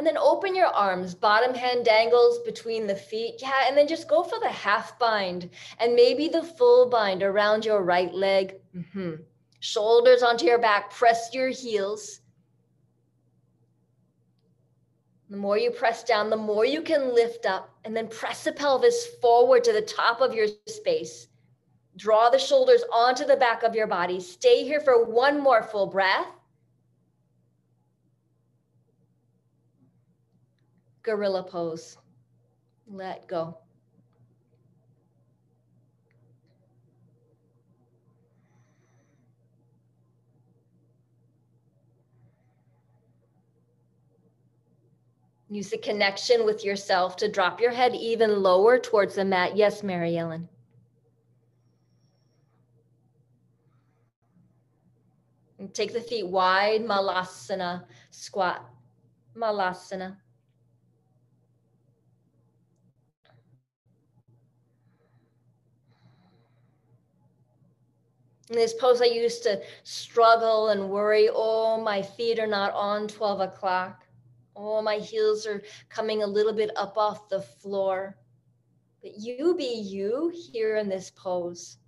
and 0.00 0.06
then 0.06 0.16
open 0.16 0.54
your 0.54 0.68
arms, 0.68 1.14
bottom 1.14 1.54
hand 1.54 1.84
dangles 1.84 2.38
between 2.46 2.86
the 2.86 2.94
feet. 2.94 3.34
Yeah, 3.42 3.68
and 3.68 3.76
then 3.76 3.86
just 3.86 4.08
go 4.08 4.22
for 4.22 4.38
the 4.40 4.48
half 4.48 4.98
bind 4.98 5.50
and 5.78 5.94
maybe 5.94 6.26
the 6.26 6.42
full 6.42 6.88
bind 6.88 7.22
around 7.22 7.66
your 7.66 7.82
right 7.82 8.14
leg. 8.14 8.54
Mm-hmm. 8.74 9.16
Shoulders 9.58 10.22
onto 10.22 10.46
your 10.46 10.58
back, 10.58 10.90
press 10.90 11.28
your 11.34 11.48
heels. 11.48 12.20
The 15.30 15.36
more 15.36 15.56
you 15.56 15.70
press 15.70 16.02
down, 16.04 16.28
the 16.28 16.36
more 16.36 16.64
you 16.64 16.82
can 16.82 17.14
lift 17.14 17.46
up 17.46 17.70
and 17.84 17.96
then 17.96 18.08
press 18.08 18.44
the 18.44 18.52
pelvis 18.52 19.06
forward 19.22 19.64
to 19.64 19.72
the 19.72 19.80
top 19.80 20.20
of 20.20 20.34
your 20.34 20.48
space. 20.66 21.28
Draw 21.96 22.30
the 22.30 22.38
shoulders 22.38 22.82
onto 22.92 23.24
the 23.24 23.36
back 23.36 23.62
of 23.62 23.74
your 23.74 23.86
body. 23.86 24.20
Stay 24.20 24.64
here 24.64 24.80
for 24.80 25.04
one 25.04 25.40
more 25.40 25.62
full 25.62 25.86
breath. 25.86 26.26
gorilla 31.02 31.42
pose. 31.42 31.96
Let 32.86 33.26
go. 33.26 33.58
Use 45.52 45.70
the 45.70 45.78
connection 45.78 46.44
with 46.44 46.64
yourself 46.64 47.16
to 47.16 47.28
drop 47.28 47.60
your 47.60 47.72
head 47.72 47.92
even 47.96 48.40
lower 48.40 48.78
towards 48.78 49.16
the 49.16 49.24
mat. 49.24 49.56
Yes, 49.56 49.82
Mary 49.82 50.16
Ellen. 50.16 50.48
And 55.58 55.74
take 55.74 55.92
the 55.92 56.00
feet 56.00 56.28
wide, 56.28 56.82
Malasana, 56.82 57.82
squat, 58.10 58.64
Malasana. 59.36 60.16
In 68.50 68.56
this 68.56 68.72
pose, 68.74 69.02
I 69.02 69.06
used 69.06 69.42
to 69.42 69.60
struggle 69.82 70.68
and 70.68 70.88
worry. 70.88 71.28
Oh, 71.32 71.80
my 71.80 72.02
feet 72.02 72.38
are 72.38 72.46
not 72.46 72.72
on 72.72 73.08
12 73.08 73.40
o'clock. 73.40 73.99
Oh, 74.62 74.82
my 74.82 74.96
heels 74.96 75.46
are 75.46 75.62
coming 75.88 76.22
a 76.22 76.26
little 76.26 76.52
bit 76.52 76.70
up 76.76 76.98
off 76.98 77.30
the 77.30 77.40
floor. 77.40 78.18
But 79.02 79.18
you 79.18 79.54
be 79.56 79.64
you 79.64 80.30
here 80.34 80.76
in 80.76 80.88
this 80.88 81.10
pose. 81.10 81.78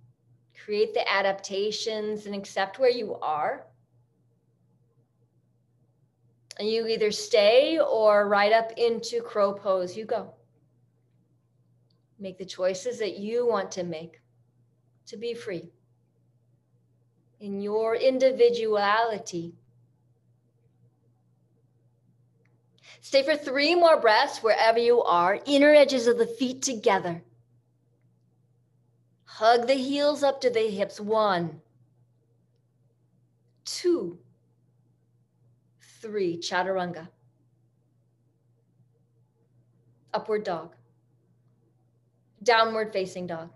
Create 0.65 0.93
the 0.95 1.07
adaptations 1.11 2.25
and 2.25 2.33
accept 2.33 2.79
where 2.79 2.89
you 2.89 3.15
are. 3.15 3.67
And 6.59 6.67
you 6.67 6.87
either 6.87 7.11
stay 7.11 7.79
or 7.79 8.27
right 8.27 8.51
up 8.51 8.71
into 8.77 9.21
crow 9.21 9.53
pose. 9.53 9.95
You 9.95 10.05
go. 10.05 10.33
Make 12.19 12.39
the 12.39 12.45
choices 12.45 12.97
that 12.99 13.19
you 13.19 13.47
want 13.47 13.71
to 13.73 13.83
make 13.83 14.19
to 15.07 15.17
be 15.17 15.35
free 15.35 15.69
in 17.39 17.59
your 17.59 17.95
individuality. 17.95 19.53
Stay 23.03 23.21
for 23.21 23.35
three 23.35 23.75
more 23.75 23.99
breaths 23.99 24.41
wherever 24.41 24.79
you 24.79 25.03
are, 25.03 25.37
inner 25.45 25.73
edges 25.73 26.07
of 26.07 26.17
the 26.17 26.25
feet 26.25 26.61
together. 26.61 27.21
Hug 29.25 29.67
the 29.67 29.73
heels 29.73 30.23
up 30.23 30.39
to 30.39 30.49
the 30.49 30.69
hips. 30.69 31.01
One, 31.01 31.59
two, 33.65 34.19
three. 36.01 36.37
Chaturanga. 36.37 37.09
Upward 40.13 40.45
dog. 40.45 40.73
Downward 42.41 42.93
facing 42.93 43.27
dog. 43.27 43.49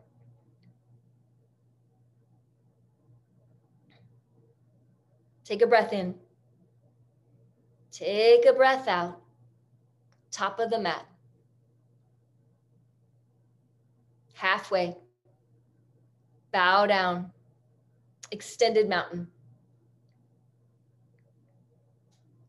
Take 5.46 5.62
a 5.62 5.68
breath 5.68 5.94
in. 5.94 6.16
Take 7.94 8.46
a 8.46 8.52
breath 8.52 8.90
out. 8.90 9.22
Top 10.32 10.60
of 10.60 10.70
the 10.70 10.80
mat. 10.80 11.06
Halfway. 14.34 14.96
Bow 16.52 16.86
down. 16.86 17.32
Extended 18.32 18.90
mountain. 18.90 19.28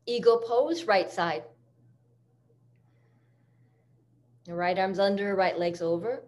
Eagle 0.07 0.39
pose, 0.39 0.85
right 0.85 1.11
side. 1.11 1.45
Your 4.47 4.57
right 4.57 4.79
arm's 4.79 4.99
under, 4.99 5.35
right 5.35 5.59
leg's 5.59 5.83
over. 5.83 6.23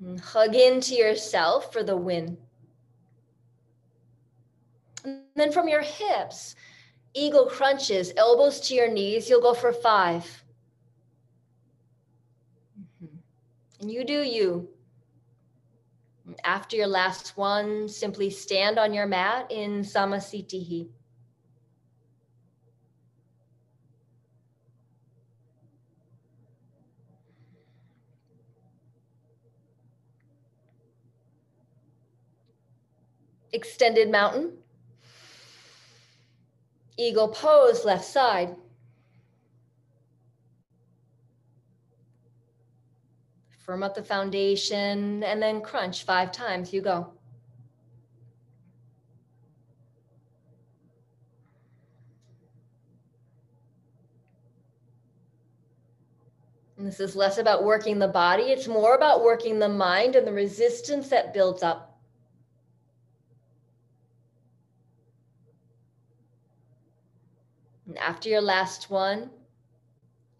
And 0.00 0.20
hug 0.20 0.54
into 0.54 0.94
yourself 0.94 1.72
for 1.72 1.82
the 1.82 1.96
win. 1.96 2.38
And 5.04 5.20
then 5.36 5.52
from 5.52 5.68
your 5.68 5.82
hips, 5.82 6.56
eagle 7.12 7.46
crunches, 7.46 8.12
elbows 8.16 8.60
to 8.62 8.74
your 8.74 8.90
knees. 8.90 9.28
You'll 9.28 9.42
go 9.42 9.54
for 9.54 9.72
five. 9.72 10.24
Mm-hmm. 13.02 13.16
And 13.80 13.90
you 13.90 14.04
do 14.04 14.22
you. 14.22 14.68
After 16.42 16.76
your 16.76 16.86
last 16.86 17.36
one, 17.36 17.86
simply 17.88 18.30
stand 18.30 18.78
on 18.78 18.94
your 18.94 19.06
mat 19.06 19.50
in 19.50 19.82
Samasthiti. 19.82 20.88
extended 33.54 34.10
mountain. 34.10 34.50
Eagle 36.96 37.28
pose, 37.28 37.84
left 37.84 38.04
side. 38.04 38.56
Firm 43.58 43.82
up 43.82 43.94
the 43.94 44.02
foundation 44.02 45.24
and 45.24 45.42
then 45.42 45.60
crunch 45.62 46.04
five 46.04 46.30
times. 46.30 46.72
You 46.72 46.82
go. 46.82 47.14
And 56.76 56.86
this 56.86 57.00
is 57.00 57.16
less 57.16 57.38
about 57.38 57.64
working 57.64 57.98
the 57.98 58.08
body, 58.08 58.44
it's 58.44 58.68
more 58.68 58.94
about 58.94 59.22
working 59.22 59.58
the 59.58 59.68
mind 59.68 60.16
and 60.16 60.26
the 60.26 60.32
resistance 60.32 61.08
that 61.08 61.32
builds 61.32 61.62
up. 61.62 61.93
After 67.98 68.14
after 68.14 68.28
your 68.28 68.40
last 68.40 68.90
one, 68.90 69.30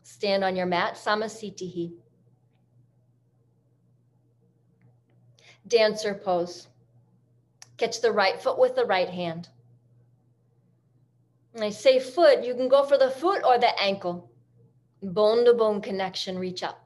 stand 0.02 0.42
on 0.42 0.56
your 0.56 0.66
mat, 0.66 0.94
Samasthiti. 0.94 1.92
Dancer 5.66 6.14
pose. 6.14 6.68
Catch 7.76 8.00
the 8.00 8.12
right 8.12 8.40
foot 8.40 8.58
with 8.58 8.76
the 8.76 8.84
right 8.84 9.08
hand. 9.08 9.48
And 11.54 11.64
I 11.64 11.70
say 11.70 11.98
foot, 11.98 12.44
you 12.44 12.54
can 12.54 12.68
go 12.68 12.84
for 12.84 12.98
the 12.98 13.10
foot 13.10 13.42
or 13.44 13.58
the 13.58 13.80
ankle. 13.80 14.30
Bone 15.02 15.44
to 15.44 15.54
bone 15.54 15.80
connection, 15.80 16.38
reach 16.38 16.62
up. 16.62 16.83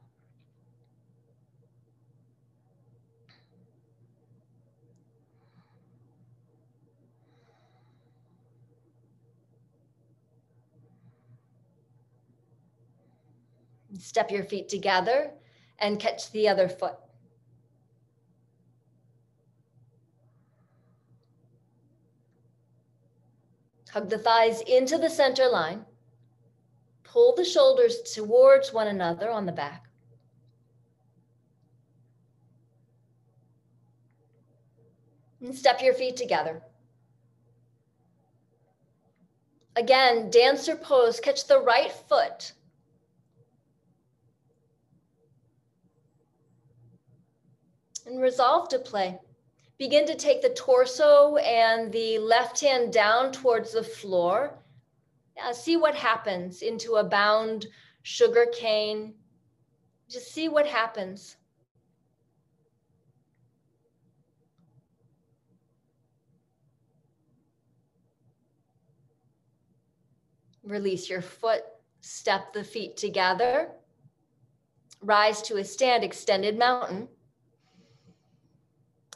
Step 13.99 14.31
your 14.31 14.45
feet 14.45 14.69
together 14.69 15.31
and 15.77 15.99
catch 15.99 16.31
the 16.31 16.47
other 16.47 16.69
foot. 16.69 16.95
Hug 23.91 24.09
the 24.09 24.17
thighs 24.17 24.61
into 24.61 24.97
the 24.97 25.09
center 25.09 25.49
line. 25.49 25.85
Pull 27.03 27.35
the 27.35 27.43
shoulders 27.43 28.01
towards 28.13 28.71
one 28.71 28.87
another 28.87 29.29
on 29.29 29.45
the 29.45 29.51
back. 29.51 29.85
And 35.41 35.53
step 35.53 35.81
your 35.81 35.93
feet 35.93 36.15
together. 36.15 36.61
Again, 39.75 40.29
dancer 40.29 40.75
pose, 40.75 41.19
catch 41.19 41.47
the 41.47 41.59
right 41.59 41.91
foot 41.91 42.53
and 48.09 48.21
resolve 48.21 48.67
to 48.69 48.79
play. 48.79 49.19
Begin 49.77 50.05
to 50.07 50.15
take 50.15 50.41
the 50.41 50.49
torso 50.49 51.37
and 51.37 51.91
the 51.91 52.17
left 52.19 52.59
hand 52.59 52.91
down 52.91 53.31
towards 53.31 53.71
the 53.73 53.83
floor. 53.83 54.57
See 55.53 55.77
what 55.77 55.95
happens 55.95 56.61
into 56.61 56.95
a 56.95 57.03
bound 57.03 57.67
sugar 58.03 58.45
cane. 58.51 59.13
Just 60.09 60.33
see 60.33 60.49
what 60.49 60.67
happens. 60.67 61.37
Release 70.63 71.09
your 71.09 71.21
foot, 71.21 71.63
step 72.01 72.53
the 72.53 72.63
feet 72.63 72.97
together. 72.97 73.69
Rise 75.01 75.41
to 75.43 75.57
a 75.57 75.63
stand, 75.63 76.03
extended 76.03 76.59
mountain. 76.59 77.07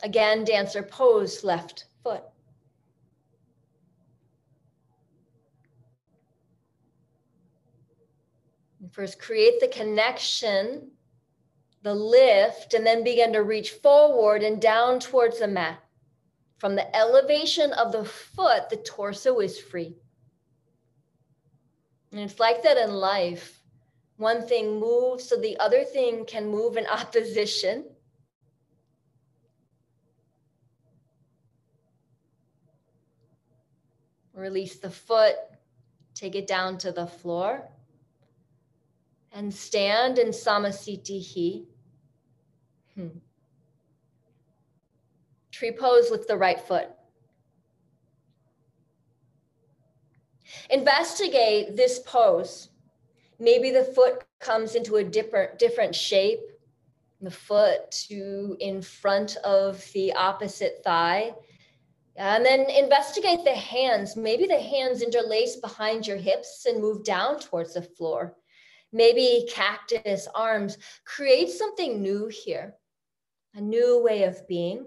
Again, 0.04 0.44
dancer 0.44 0.84
pose 0.84 1.46
left 1.46 1.86
foot. 2.04 2.24
First, 8.92 9.18
create 9.18 9.62
the 9.62 9.70
connection, 9.70 10.92
the 11.82 11.96
lift, 11.96 12.74
and 12.74 12.86
then 12.86 13.06
begin 13.06 13.32
to 13.34 13.44
reach 13.44 13.72
forward 13.72 14.44
and 14.44 14.62
down 14.62 15.00
towards 15.00 15.40
the 15.40 15.48
mat. 15.48 15.80
From 16.58 16.76
the 16.76 16.96
elevation 16.96 17.72
of 17.74 17.94
the 17.94 18.04
foot, 18.04 18.70
the 18.70 18.78
torso 18.78 19.40
is 19.40 19.58
free. 19.58 19.96
And 22.12 22.20
it's 22.20 22.40
like 22.40 22.62
that 22.64 22.78
in 22.78 22.92
life. 22.92 23.64
One 24.18 24.46
thing 24.46 24.80
moves 24.80 25.28
so 25.28 25.38
the 25.38 25.58
other 25.60 25.86
thing 25.86 26.26
can 26.26 26.48
move 26.48 26.76
in 26.76 26.86
opposition. 26.88 27.86
Release 34.34 34.78
the 34.78 34.90
foot, 34.90 35.36
take 36.16 36.36
it 36.36 36.48
down 36.48 36.78
to 36.80 36.92
the 36.92 37.06
floor, 37.06 37.70
and 39.32 39.54
stand 39.54 40.18
in 40.18 40.30
Samasthiti. 40.30 41.66
Hmm. 42.96 43.08
Tree 45.52 45.72
pose 45.72 46.10
with 46.10 46.28
the 46.28 46.38
right 46.38 46.60
foot. 46.60 46.90
Investigate 50.70 51.76
this 51.76 52.00
pose. 52.00 52.70
Maybe 53.40 53.72
the 53.72 53.84
foot 53.84 54.24
comes 54.40 54.76
into 54.76 54.96
a 54.96 55.04
different, 55.04 55.60
different 55.60 55.96
shape, 55.96 56.40
the 57.22 57.32
foot 57.32 57.92
to 58.08 58.58
in 58.60 58.82
front 58.82 59.38
of 59.38 59.84
the 59.94 60.14
opposite 60.14 60.82
thigh. 60.84 61.34
And 62.16 62.46
then 62.46 62.70
investigate 62.70 63.44
the 63.44 63.56
hands. 63.56 64.16
Maybe 64.16 64.46
the 64.46 64.60
hands 64.60 65.02
interlace 65.02 65.56
behind 65.56 66.06
your 66.06 66.18
hips 66.18 66.66
and 66.68 66.82
move 66.82 67.04
down 67.04 67.40
towards 67.40 67.74
the 67.74 67.82
floor. 67.82 68.36
Maybe 68.92 69.48
cactus, 69.52 70.28
arms. 70.36 70.78
Create 71.06 71.50
something 71.50 72.02
new 72.02 72.28
here, 72.28 72.76
a 73.56 73.62
new 73.62 74.02
way 74.04 74.24
of 74.24 74.48
being. 74.48 74.86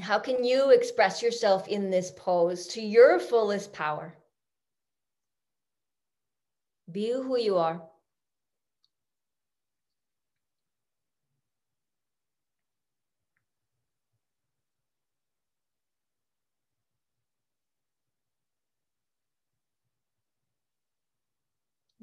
How 0.00 0.18
can 0.18 0.42
you 0.42 0.70
express 0.70 1.22
yourself 1.22 1.68
in 1.68 1.90
this 1.90 2.10
pose 2.16 2.66
to 2.68 2.80
your 2.80 3.20
fullest 3.20 3.72
power? 3.72 4.16
Be 6.90 7.12
who 7.12 7.38
you 7.38 7.58
are. 7.58 7.82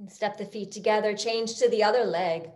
And 0.02 0.12
step 0.12 0.40
the 0.40 0.46
feet 0.46 0.72
together, 0.72 1.16
change 1.16 1.58
to 1.58 1.70
the 1.70 1.84
other 1.84 2.04
leg. 2.04 2.50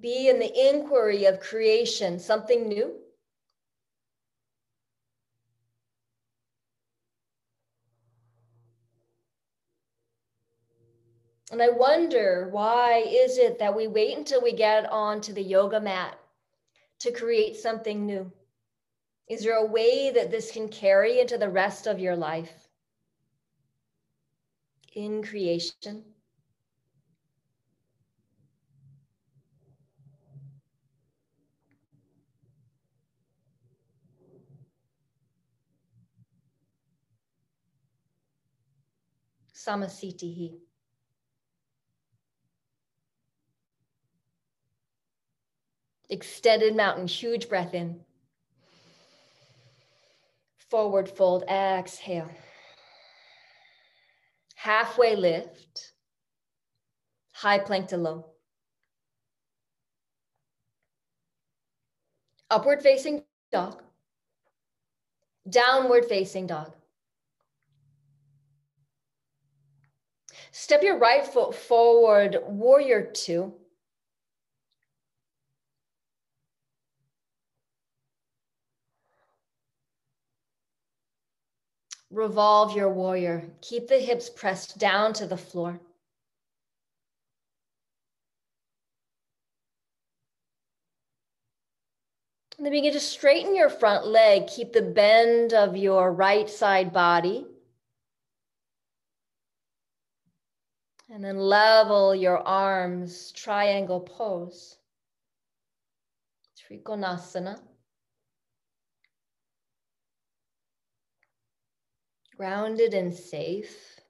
Be 0.00 0.28
in 0.28 0.40
the 0.40 0.68
inquiry 0.68 1.26
of 1.26 1.38
creation, 1.38 2.18
something 2.18 2.66
new. 2.66 2.96
And 11.52 11.62
I 11.62 11.68
wonder 11.68 12.48
why 12.50 13.04
is 13.06 13.38
it 13.38 13.60
that 13.60 13.76
we 13.76 13.86
wait 13.86 14.18
until 14.18 14.42
we 14.42 14.52
get 14.52 14.90
onto 14.90 15.32
the 15.32 15.40
yoga 15.40 15.80
mat 15.80 16.18
to 16.98 17.12
create 17.12 17.54
something 17.54 18.04
new? 18.04 18.32
Is 19.28 19.44
there 19.44 19.54
a 19.54 19.64
way 19.64 20.10
that 20.10 20.32
this 20.32 20.50
can 20.50 20.68
carry 20.68 21.20
into 21.20 21.38
the 21.38 21.48
rest 21.48 21.86
of 21.86 22.00
your 22.00 22.16
life? 22.16 22.67
In 24.98 25.22
creation. 25.22 26.02
Samasthiti. 39.54 40.58
Extended 46.10 46.74
mountain, 46.74 47.06
huge 47.06 47.48
breath 47.48 47.72
in. 47.72 48.00
Forward 50.70 51.08
fold, 51.08 51.44
exhale 51.44 52.30
halfway 54.58 55.14
lift, 55.14 55.92
high 57.30 57.60
plank 57.60 57.86
to 57.86 57.96
low. 57.96 58.26
Upward 62.50 62.82
facing 62.82 63.22
dog, 63.52 63.82
downward 65.48 66.06
facing 66.06 66.48
dog. 66.48 66.74
Step 70.50 70.82
your 70.82 70.98
right 70.98 71.24
foot 71.24 71.54
forward, 71.54 72.38
warrior 72.48 73.12
two. 73.14 73.54
Revolve 82.10 82.74
your 82.74 82.90
warrior. 82.90 83.50
Keep 83.60 83.88
the 83.88 83.98
hips 83.98 84.30
pressed 84.30 84.78
down 84.78 85.12
to 85.14 85.26
the 85.26 85.36
floor. 85.36 85.80
And 92.56 92.66
then 92.66 92.72
begin 92.72 92.92
to 92.94 93.00
straighten 93.00 93.54
your 93.54 93.68
front 93.68 94.06
leg. 94.06 94.48
Keep 94.48 94.72
the 94.72 94.82
bend 94.82 95.52
of 95.52 95.76
your 95.76 96.12
right 96.12 96.50
side 96.50 96.92
body. 96.92 97.46
And 101.10 101.22
then 101.22 101.38
level 101.38 102.14
your 102.14 102.38
arms, 102.38 103.32
triangle 103.32 104.00
pose. 104.00 104.76
Trikonasana. 106.58 107.60
Grounded 112.38 112.94
and 112.94 113.12
safe. 113.12 114.00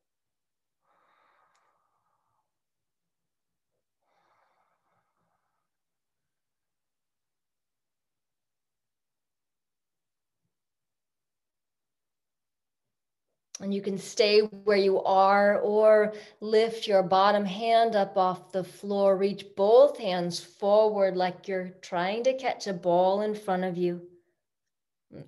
And 13.60 13.72
you 13.72 13.80
can 13.80 13.96
stay 13.96 14.40
where 14.40 14.76
you 14.76 15.00
are 15.02 15.58
or 15.60 16.12
lift 16.42 16.86
your 16.86 17.02
bottom 17.02 17.46
hand 17.46 17.96
up 17.96 18.18
off 18.18 18.52
the 18.52 18.62
floor. 18.62 19.16
Reach 19.16 19.46
both 19.56 19.98
hands 19.98 20.38
forward 20.38 21.16
like 21.16 21.48
you're 21.48 21.70
trying 21.80 22.24
to 22.24 22.36
catch 22.36 22.66
a 22.66 22.74
ball 22.74 23.22
in 23.22 23.34
front 23.34 23.64
of 23.64 23.78
you. 23.78 24.06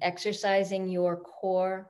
Exercising 0.02 0.90
your 0.90 1.16
core. 1.16 1.89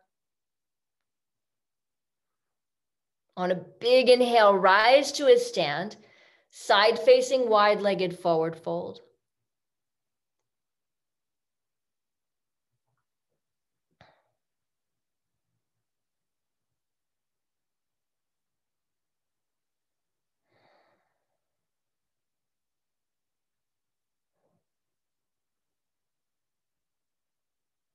On 3.37 3.51
a 3.51 3.55
big 3.55 4.09
inhale, 4.11 4.55
rise 4.55 5.13
to 5.13 5.27
a 5.27 5.39
stand, 5.39 5.97
side 6.51 6.99
facing 6.99 7.49
wide 7.49 7.81
legged 7.81 8.19
forward 8.19 8.55
fold. 8.55 9.01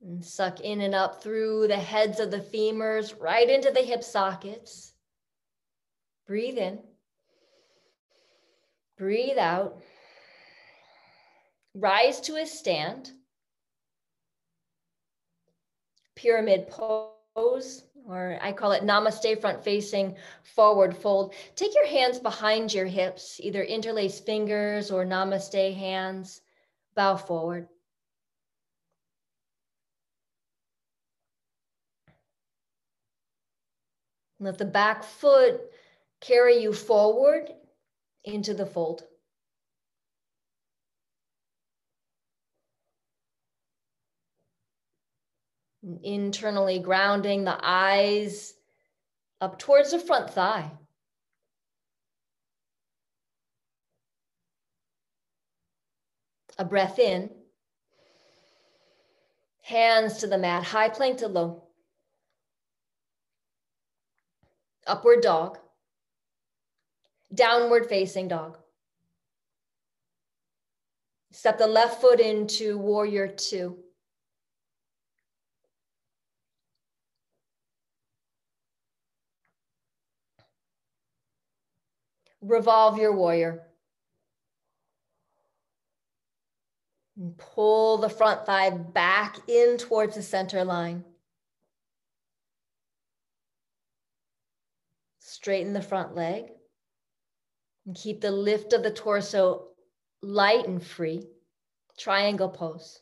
And 0.01 0.23
suck 0.23 0.59
in 0.61 0.81
and 0.81 0.95
up 0.95 1.21
through 1.21 1.67
the 1.67 1.77
heads 1.77 2.19
of 2.19 2.31
the 2.31 2.39
femurs, 2.39 3.19
right 3.19 3.49
into 3.49 3.71
the 3.71 3.81
hip 3.81 4.03
sockets. 4.03 4.94
Breathe 6.27 6.57
in. 6.57 6.79
Breathe 8.97 9.37
out. 9.37 9.81
Rise 11.75 12.19
to 12.21 12.37
a 12.37 12.45
stand. 12.45 13.11
Pyramid 16.15 16.69
pose, 16.69 17.83
or 18.07 18.39
I 18.41 18.53
call 18.53 18.71
it 18.71 18.83
namaste 18.83 19.39
front 19.41 19.63
facing 19.63 20.15
forward 20.43 20.95
fold. 20.95 21.35
Take 21.55 21.75
your 21.75 21.85
hands 21.85 22.17
behind 22.17 22.73
your 22.73 22.85
hips, 22.85 23.39
either 23.41 23.61
interlace 23.61 24.19
fingers 24.19 24.89
or 24.89 25.05
namaste 25.05 25.75
hands. 25.75 26.41
Bow 26.95 27.17
forward. 27.17 27.67
Let 34.39 34.57
the 34.57 34.65
back 34.65 35.03
foot 35.03 35.61
carry 36.21 36.57
you 36.57 36.73
forward 36.73 37.49
into 38.23 38.53
the 38.53 38.65
fold. 38.65 39.03
Internally 46.03 46.79
grounding 46.79 47.43
the 47.43 47.59
eyes 47.61 48.53
up 49.39 49.59
towards 49.59 49.91
the 49.91 49.99
front 49.99 50.31
thigh. 50.31 50.71
A 56.57 56.65
breath 56.65 56.97
in. 56.97 57.29
Hands 59.61 60.15
to 60.17 60.27
the 60.27 60.37
mat, 60.37 60.63
high 60.63 60.89
plank 60.89 61.19
to 61.19 61.27
low. 61.27 61.65
upward 64.87 65.21
dog, 65.21 65.57
downward 67.35 67.87
facing 67.87 68.27
dog. 68.27 68.57
Step 71.31 71.57
the 71.57 71.67
left 71.67 72.01
foot 72.01 72.19
into 72.19 72.77
warrior 72.77 73.27
two. 73.27 73.77
Revolve 82.41 82.97
your 82.97 83.13
warrior. 83.13 83.63
And 87.17 87.37
pull 87.37 87.97
the 87.97 88.09
front 88.09 88.45
thigh 88.45 88.69
back 88.69 89.39
in 89.49 89.77
towards 89.77 90.15
the 90.15 90.21
center 90.21 90.63
line. 90.63 91.03
Straighten 95.19 95.73
the 95.73 95.81
front 95.81 96.15
leg 96.15 96.54
and 97.85 97.95
keep 97.95 98.21
the 98.21 98.31
lift 98.31 98.73
of 98.73 98.83
the 98.83 98.91
torso 98.91 99.67
light 100.21 100.67
and 100.67 100.85
free. 100.85 101.27
Triangle 101.97 102.49
pose. 102.49 103.01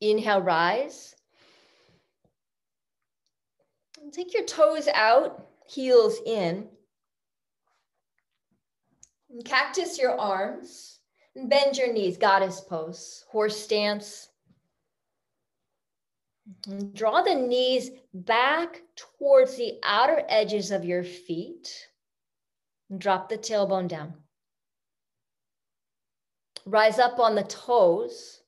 Inhale, 0.00 0.40
rise. 0.42 1.15
Take 4.12 4.34
your 4.34 4.44
toes 4.44 4.88
out, 4.94 5.48
heels 5.66 6.18
in. 6.24 6.68
And 9.30 9.44
cactus 9.44 9.98
your 9.98 10.18
arms 10.18 11.00
and 11.34 11.50
bend 11.50 11.76
your 11.76 11.92
knees, 11.92 12.16
goddess 12.16 12.60
pose, 12.60 13.24
horse 13.28 13.60
stance. 13.60 14.28
And 16.68 16.94
draw 16.94 17.22
the 17.22 17.34
knees 17.34 17.90
back 18.14 18.82
towards 18.94 19.56
the 19.56 19.78
outer 19.82 20.22
edges 20.28 20.70
of 20.70 20.84
your 20.84 21.02
feet. 21.02 21.88
And 22.88 23.00
drop 23.00 23.28
the 23.28 23.36
tailbone 23.36 23.88
down. 23.88 24.14
Rise 26.64 26.98
up 26.98 27.18
on 27.18 27.34
the 27.34 27.42
toes. 27.42 28.40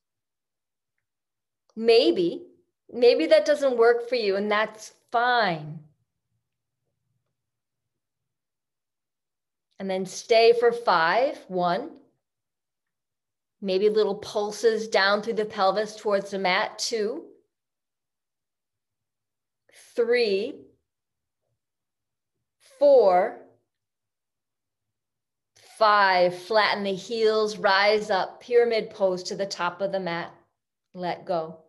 Maybe, 1.76 2.46
maybe 2.92 3.26
that 3.26 3.44
doesn't 3.44 3.76
work 3.76 4.08
for 4.08 4.16
you, 4.16 4.36
and 4.36 4.50
that's 4.50 4.92
fine. 5.10 5.80
And 9.78 9.88
then 9.88 10.06
stay 10.06 10.52
for 10.58 10.72
five, 10.72 11.38
one. 11.48 11.90
Maybe 13.60 13.88
little 13.88 14.16
pulses 14.16 14.88
down 14.88 15.22
through 15.22 15.34
the 15.34 15.44
pelvis 15.44 15.96
towards 15.96 16.30
the 16.30 16.38
mat, 16.38 16.78
two. 16.78 17.24
Three, 19.94 20.54
four, 22.78 23.38
five. 25.76 26.36
Flatten 26.36 26.84
the 26.84 26.94
heels, 26.94 27.58
rise 27.58 28.10
up, 28.10 28.40
pyramid 28.40 28.90
pose 28.90 29.22
to 29.24 29.36
the 29.36 29.46
top 29.46 29.80
of 29.80 29.92
the 29.92 30.00
mat. 30.00 30.32
Let 30.94 31.24
go. 31.24 31.67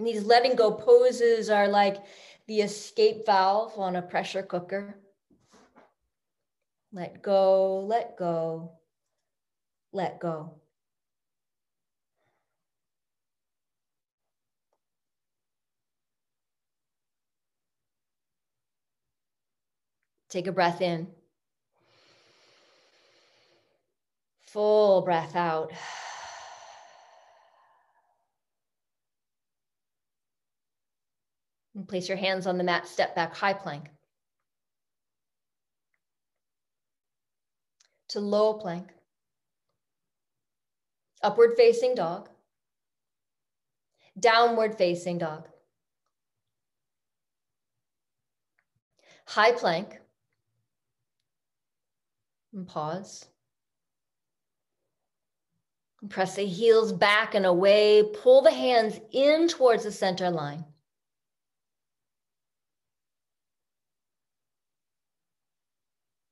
And 0.00 0.06
these 0.06 0.24
letting 0.24 0.56
go 0.56 0.72
poses 0.72 1.50
are 1.50 1.68
like 1.68 1.98
the 2.46 2.62
escape 2.62 3.26
valve 3.26 3.78
on 3.78 3.96
a 3.96 4.00
pressure 4.00 4.42
cooker. 4.42 4.96
Let 6.90 7.20
go, 7.20 7.80
let 7.80 8.16
go, 8.16 8.78
let 9.92 10.18
go. 10.18 10.54
Take 20.30 20.46
a 20.46 20.52
breath 20.52 20.80
in. 20.80 21.08
Full 24.46 25.02
breath 25.02 25.36
out. 25.36 25.72
And 31.74 31.88
place 31.88 32.08
your 32.08 32.18
hands 32.18 32.46
on 32.46 32.58
the 32.58 32.64
mat, 32.64 32.88
step 32.88 33.14
back, 33.14 33.34
high 33.34 33.54
plank. 33.54 33.90
to 38.10 38.18
low 38.20 38.54
plank, 38.54 38.88
upward 41.22 41.52
facing 41.56 41.94
dog, 41.94 42.28
downward 44.18 44.76
facing 44.76 45.18
dog, 45.18 45.48
high 49.26 49.52
plank, 49.52 50.00
and 52.52 52.66
pause. 52.66 53.26
Press 56.08 56.34
the 56.34 56.46
heels 56.46 56.92
back 56.92 57.34
and 57.34 57.44
away. 57.46 58.02
Pull 58.22 58.40
the 58.42 58.50
hands 58.50 58.98
in 59.12 59.46
towards 59.46 59.84
the 59.84 59.92
center 59.92 60.30
line. 60.30 60.64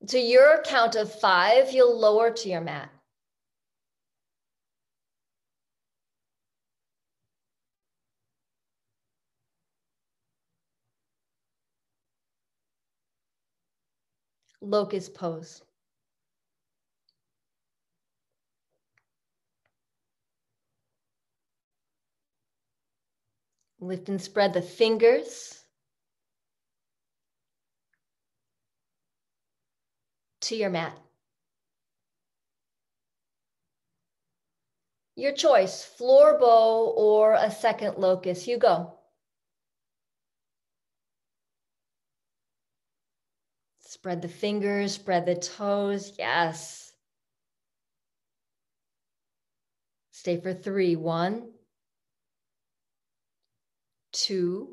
To 0.09 0.19
your 0.19 0.63
count 0.63 0.95
of 0.95 1.13
five, 1.19 1.71
you'll 1.71 1.95
lower 1.95 2.31
to 2.31 2.49
your 2.49 2.61
mat. 2.61 2.89
Locust 14.61 15.13
pose. 15.13 15.61
Lift 23.79 24.09
and 24.09 24.19
spread 24.19 24.55
the 24.55 24.63
fingers 24.63 25.58
to 30.49 30.55
your 30.55 30.71
mat. 30.71 30.97
Your 35.15 35.31
choice, 35.31 35.83
floor 35.83 36.39
bow 36.39 36.93
or 36.97 37.33
a 37.33 37.51
second 37.51 37.97
locust, 37.97 38.47
you 38.47 38.57
go. 38.57 38.93
Spread 43.81 44.21
the 44.21 44.27
fingers, 44.27 44.93
spread 44.93 45.25
the 45.25 45.35
toes, 45.35 46.13
yes. 46.17 46.93
Stay 50.11 50.39
for 50.41 50.53
three, 50.53 50.95
one, 50.95 51.49
two, 54.11 54.69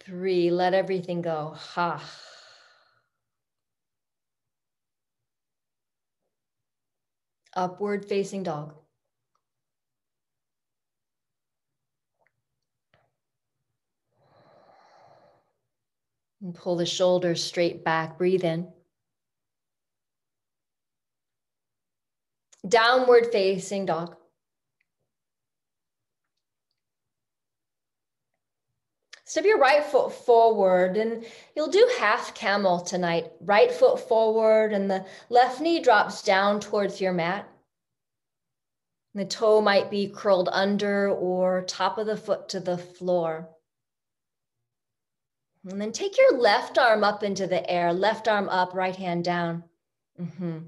three. 0.00 0.50
Let 0.50 0.74
everything 0.74 1.22
go. 1.22 1.54
Ha. 1.56 2.02
Upward 7.56 8.04
facing 8.04 8.42
dog. 8.42 8.74
And 16.42 16.54
pull 16.54 16.76
the 16.76 16.84
shoulders 16.84 17.42
straight 17.42 17.84
back. 17.84 18.18
Breathe 18.18 18.44
in. 18.44 18.68
Downward 22.68 23.28
facing 23.30 23.86
dog. 23.86 24.16
Step 29.26 29.44
your 29.44 29.58
right 29.58 29.82
foot 29.82 30.12
forward 30.12 30.98
and 30.98 31.24
you'll 31.56 31.70
do 31.70 31.90
half 31.98 32.34
camel 32.34 32.80
tonight. 32.80 33.32
Right 33.40 33.72
foot 33.72 34.06
forward 34.06 34.72
and 34.72 34.90
the 34.90 35.06
left 35.30 35.60
knee 35.60 35.80
drops 35.80 36.22
down 36.22 36.60
towards 36.60 37.00
your 37.00 37.12
mat. 37.12 37.48
The 39.14 39.24
toe 39.24 39.60
might 39.60 39.90
be 39.90 40.08
curled 40.08 40.48
under 40.52 41.08
or 41.08 41.62
top 41.62 41.98
of 41.98 42.06
the 42.06 42.16
foot 42.16 42.48
to 42.50 42.60
the 42.60 42.76
floor. 42.76 43.48
And 45.70 45.80
then 45.80 45.92
take 45.92 46.18
your 46.18 46.38
left 46.38 46.76
arm 46.76 47.02
up 47.02 47.22
into 47.22 47.46
the 47.46 47.68
air, 47.70 47.94
left 47.94 48.28
arm 48.28 48.50
up, 48.50 48.74
right 48.74 48.94
hand 48.94 49.24
down. 49.24 49.64
Mm-hmm. 50.20 50.58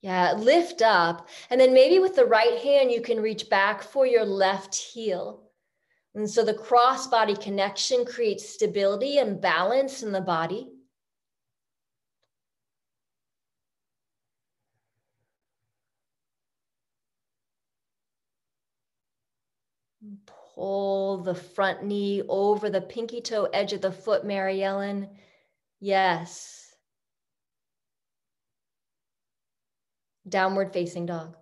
Yeah, 0.00 0.32
lift 0.32 0.80
up. 0.80 1.28
And 1.50 1.60
then 1.60 1.74
maybe 1.74 1.98
with 1.98 2.16
the 2.16 2.24
right 2.24 2.58
hand, 2.62 2.90
you 2.90 3.02
can 3.02 3.20
reach 3.20 3.50
back 3.50 3.82
for 3.82 4.06
your 4.06 4.24
left 4.24 4.74
heel. 4.74 5.47
And 6.14 6.28
so 6.28 6.44
the 6.44 6.54
cross 6.54 7.06
body 7.06 7.36
connection 7.36 8.04
creates 8.04 8.48
stability 8.48 9.18
and 9.18 9.40
balance 9.40 10.02
in 10.02 10.12
the 10.12 10.20
body. 10.20 10.68
Pull 20.54 21.22
the 21.22 21.34
front 21.34 21.84
knee 21.84 22.22
over 22.28 22.68
the 22.68 22.80
pinky 22.80 23.20
toe 23.20 23.44
edge 23.52 23.72
of 23.72 23.80
the 23.80 23.92
foot, 23.92 24.24
Mary 24.24 24.62
Ellen. 24.62 25.08
Yes. 25.80 26.74
Downward 30.28 30.72
facing 30.72 31.06
dog. 31.06 31.37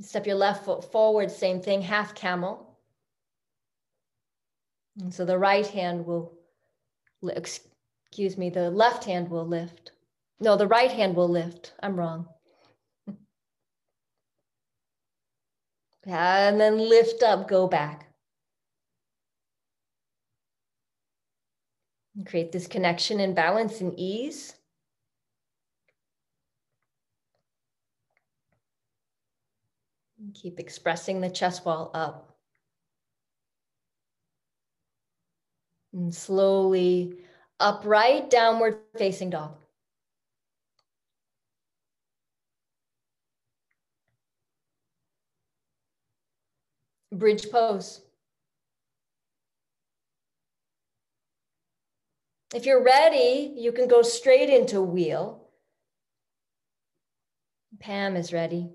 Step 0.00 0.26
your 0.26 0.36
left 0.36 0.64
foot 0.64 0.90
forward, 0.90 1.30
same 1.30 1.60
thing, 1.60 1.80
half 1.80 2.14
camel. 2.14 2.78
And 5.00 5.12
so 5.12 5.24
the 5.24 5.38
right 5.38 5.66
hand 5.66 6.04
will, 6.04 6.32
excuse 7.22 8.36
me, 8.36 8.50
the 8.50 8.70
left 8.70 9.04
hand 9.04 9.28
will 9.28 9.46
lift. 9.46 9.92
No, 10.40 10.56
the 10.56 10.66
right 10.66 10.90
hand 10.90 11.14
will 11.14 11.28
lift. 11.28 11.72
I'm 11.82 11.96
wrong. 11.96 12.28
and 16.06 16.60
then 16.60 16.78
lift 16.78 17.22
up, 17.22 17.48
go 17.48 17.66
back. 17.66 18.08
And 22.16 22.26
create 22.26 22.52
this 22.52 22.66
connection 22.66 23.20
and 23.20 23.34
balance 23.34 23.80
and 23.80 23.98
ease. 23.98 24.54
Keep 30.34 30.60
expressing 30.60 31.20
the 31.20 31.30
chest 31.30 31.64
wall 31.64 31.90
up. 31.94 32.36
And 35.92 36.14
slowly 36.14 37.18
upright, 37.60 38.30
downward 38.30 38.78
facing 38.96 39.30
dog. 39.30 39.56
Bridge 47.12 47.48
pose. 47.50 48.00
If 52.52 52.66
you're 52.66 52.82
ready, 52.82 53.52
you 53.56 53.72
can 53.72 53.86
go 53.86 54.02
straight 54.02 54.50
into 54.50 54.82
wheel. 54.82 55.48
Pam 57.78 58.16
is 58.16 58.32
ready. 58.32 58.70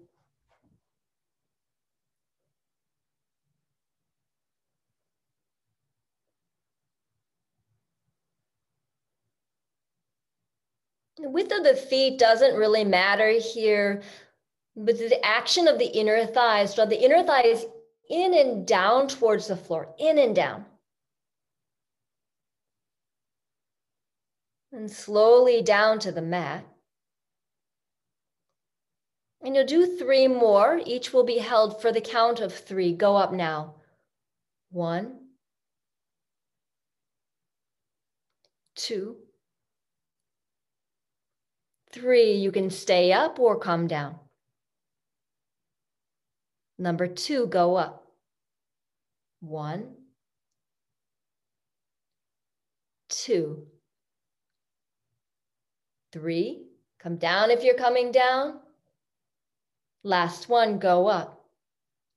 Width 11.27 11.51
of 11.51 11.63
the 11.63 11.75
feet 11.75 12.17
doesn't 12.17 12.55
really 12.55 12.83
matter 12.83 13.29
here, 13.31 14.01
but 14.75 14.97
the 14.97 15.23
action 15.25 15.67
of 15.67 15.77
the 15.77 15.87
inner 15.87 16.25
thighs, 16.25 16.75
draw 16.75 16.85
the 16.85 17.03
inner 17.03 17.23
thighs 17.23 17.65
in 18.09 18.33
and 18.33 18.65
down 18.65 19.07
towards 19.07 19.47
the 19.47 19.57
floor, 19.57 19.93
in 19.99 20.17
and 20.17 20.35
down. 20.35 20.65
And 24.71 24.89
slowly 24.89 25.61
down 25.61 25.99
to 25.99 26.11
the 26.11 26.21
mat. 26.21 26.63
And 29.41 29.55
you'll 29.55 29.65
do 29.65 29.97
three 29.97 30.27
more. 30.27 30.79
Each 30.85 31.11
will 31.11 31.23
be 31.23 31.37
held 31.37 31.81
for 31.81 31.91
the 31.91 32.01
count 32.01 32.39
of 32.39 32.53
three. 32.53 32.93
Go 32.93 33.15
up 33.15 33.33
now. 33.33 33.75
One, 34.71 35.19
two, 38.75 39.17
Three, 41.91 42.33
you 42.33 42.51
can 42.51 42.69
stay 42.69 43.11
up 43.11 43.39
or 43.39 43.57
come 43.57 43.87
down. 43.87 44.15
Number 46.77 47.07
two, 47.07 47.47
go 47.47 47.75
up. 47.75 48.05
One, 49.41 49.95
two, 53.09 53.65
three, 56.11 56.63
come 56.99 57.15
down 57.17 57.51
if 57.51 57.63
you're 57.63 57.75
coming 57.75 58.11
down. 58.11 58.59
Last 60.03 60.47
one, 60.47 60.79
go 60.79 61.07
up. 61.07 61.45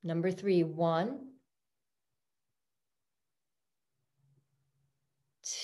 Number 0.03 0.31
three, 0.31 0.63
one, 0.63 1.22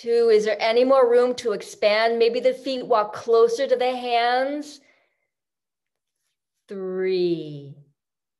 Two, 0.01 0.29
is 0.29 0.45
there 0.45 0.55
any 0.61 0.85
more 0.85 1.09
room 1.09 1.35
to 1.35 1.51
expand? 1.51 2.19
Maybe 2.19 2.39
the 2.39 2.53
feet 2.53 2.87
walk 2.87 3.11
closer 3.11 3.67
to 3.67 3.75
the 3.75 3.93
hands. 3.93 4.79
Three, 6.69 7.75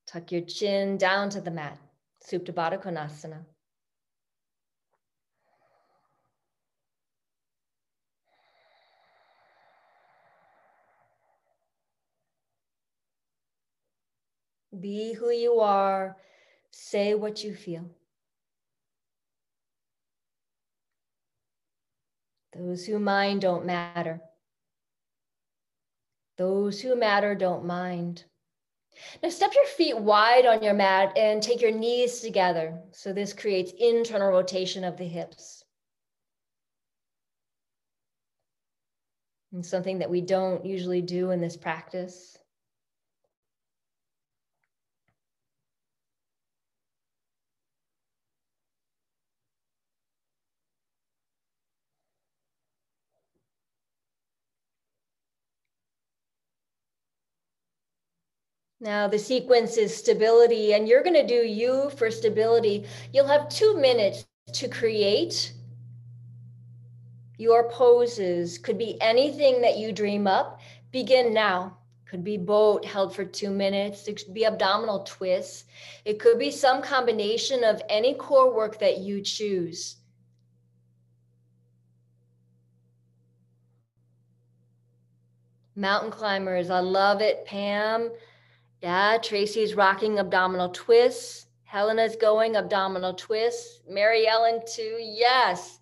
tuck 0.08 0.32
your 0.32 0.42
chin 0.42 0.98
down 0.98 1.30
to 1.32 1.42
the 1.42 1.52
mat. 1.52 1.78
Supta 2.26 2.54
Baddha 2.54 2.82
Konasana. 2.82 3.44
Be 14.80 15.12
who 15.12 15.30
you 15.30 15.60
are. 15.60 16.16
Say 16.72 17.16
what 17.16 17.44
you 17.44 17.54
feel. 17.54 17.90
Those 22.60 22.86
who 22.86 23.00
mind 23.00 23.40
don't 23.40 23.66
matter. 23.66 24.20
Those 26.38 26.82
who 26.82 26.94
matter 26.94 27.34
don't 27.34 27.64
mind. 27.64 28.26
Now 29.24 29.30
step 29.30 29.52
your 29.56 29.66
feet 29.66 29.98
wide 29.98 30.46
on 30.46 30.62
your 30.62 30.74
mat 30.74 31.18
and 31.18 31.42
take 31.42 31.62
your 31.62 31.72
knees 31.72 32.20
together. 32.20 32.78
So 32.92 33.14
this 33.14 33.32
creates 33.32 33.72
internal 33.80 34.30
rotation 34.30 34.84
of 34.84 34.98
the 34.98 35.06
hips. 35.06 35.64
And 39.54 39.66
something 39.66 40.00
that 40.00 40.10
we 40.10 40.20
don't 40.20 40.66
usually 40.66 41.02
do 41.02 41.32
in 41.32 41.40
this 41.40 41.56
practice. 41.56 42.39
Now 58.82 59.08
the 59.08 59.20
sequence 59.20 59.76
is 59.76 59.96
stability 59.96 60.74
and 60.74 60.88
you're 60.88 61.04
gonna 61.04 61.28
do 61.28 61.46
you 61.46 61.90
for 61.98 62.10
stability. 62.10 62.86
You'll 63.12 63.28
have 63.28 63.50
two 63.50 63.76
minutes 63.78 64.26
to 64.54 64.70
create 64.70 65.54
your 67.38 67.70
poses. 67.70 68.58
Could 68.58 68.78
be 68.78 69.00
anything 69.02 69.62
that 69.62 69.78
you 69.78 69.92
dream 69.92 70.28
up. 70.28 70.62
Begin 70.92 71.34
now. 71.34 71.78
Could 72.06 72.24
be 72.24 72.38
boat 72.38 72.86
held 72.86 73.14
for 73.14 73.26
two 73.26 73.52
minutes. 73.52 74.08
It 74.08 74.24
could 74.24 74.34
be 74.34 74.46
abdominal 74.46 75.04
twists. 75.04 75.66
It 76.06 76.20
could 76.20 76.40
be 76.40 76.50
some 76.50 76.82
combination 76.82 77.64
of 77.64 77.82
any 77.90 78.16
core 78.16 78.54
work 78.56 78.80
that 78.80 79.00
you 79.00 79.22
choose. 79.22 79.98
Mountain 85.76 86.12
climbers, 86.12 86.70
I 86.70 86.80
love 86.80 87.22
it, 87.22 87.46
Pam. 87.46 88.10
Yeah, 88.82 89.18
Tracy's 89.22 89.76
rocking 89.76 90.20
abdominal 90.20 90.70
twists. 90.70 91.48
Helena's 91.64 92.16
going 92.16 92.56
abdominal 92.56 93.14
twists. 93.14 93.82
Mary 93.88 94.28
Ellen 94.28 94.62
too. 94.66 94.98
Yes. 95.00 95.80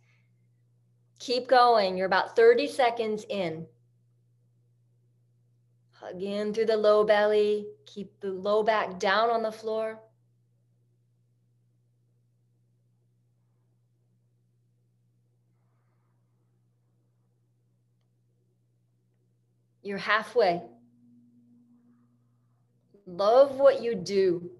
Keep 1.20 1.48
going. 1.48 1.96
You're 1.96 2.08
about 2.08 2.36
30 2.36 2.68
seconds 2.68 3.26
in. 3.30 3.68
Hug 5.92 6.22
in 6.22 6.54
through 6.54 6.66
the 6.66 6.78
low 6.78 7.04
belly. 7.04 7.68
Keep 7.86 8.20
the 8.20 8.32
low 8.32 8.64
back 8.64 9.00
down 9.00 9.30
on 9.30 9.44
the 9.44 9.52
floor. 9.52 10.00
You're 19.82 19.98
halfway. 19.98 20.62
Love 23.08 23.56
what 23.56 23.82
you 23.82 23.96
do. 23.96 24.52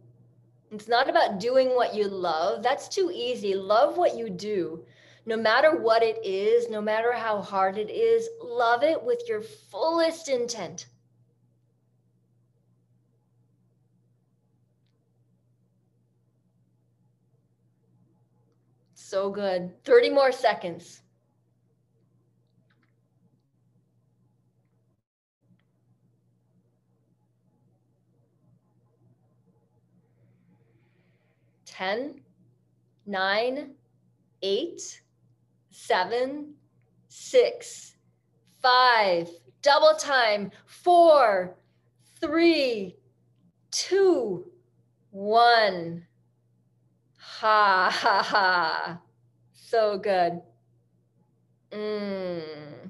It's 0.72 0.88
not 0.88 1.10
about 1.10 1.40
doing 1.40 1.76
what 1.76 1.94
you 1.94 2.08
love. 2.08 2.64
That's 2.64 2.88
too 2.88 3.12
easy. 3.14 3.54
Love 3.54 3.98
what 3.98 4.16
you 4.18 4.30
do. 4.30 4.86
No 5.26 5.36
matter 5.36 5.76
what 5.76 6.02
it 6.02 6.26
is, 6.26 6.70
no 6.70 6.82
matter 6.82 7.12
how 7.12 7.42
hard 7.42 7.78
it 7.78 7.90
is, 7.90 8.30
love 8.42 8.84
it 8.84 9.04
with 9.04 9.22
your 9.28 9.42
fullest 9.42 10.30
intent. 10.30 10.88
So 18.94 19.30
good. 19.30 19.84
30 19.84 20.10
more 20.12 20.32
seconds. 20.32 21.02
10, 31.78 32.22
9, 33.06 33.72
8, 34.42 35.02
7, 35.70 36.54
6, 37.08 37.96
5, 38.64 39.30
double 39.62 39.94
time, 40.00 40.50
4, 40.66 41.56
3, 42.20 42.96
2, 43.70 44.46
1. 45.12 46.08
Ha 47.20 47.90
ha 47.92 48.24
ha. 48.24 49.00
So 49.54 50.00
good. 50.00 50.42
Mm. 51.72 52.90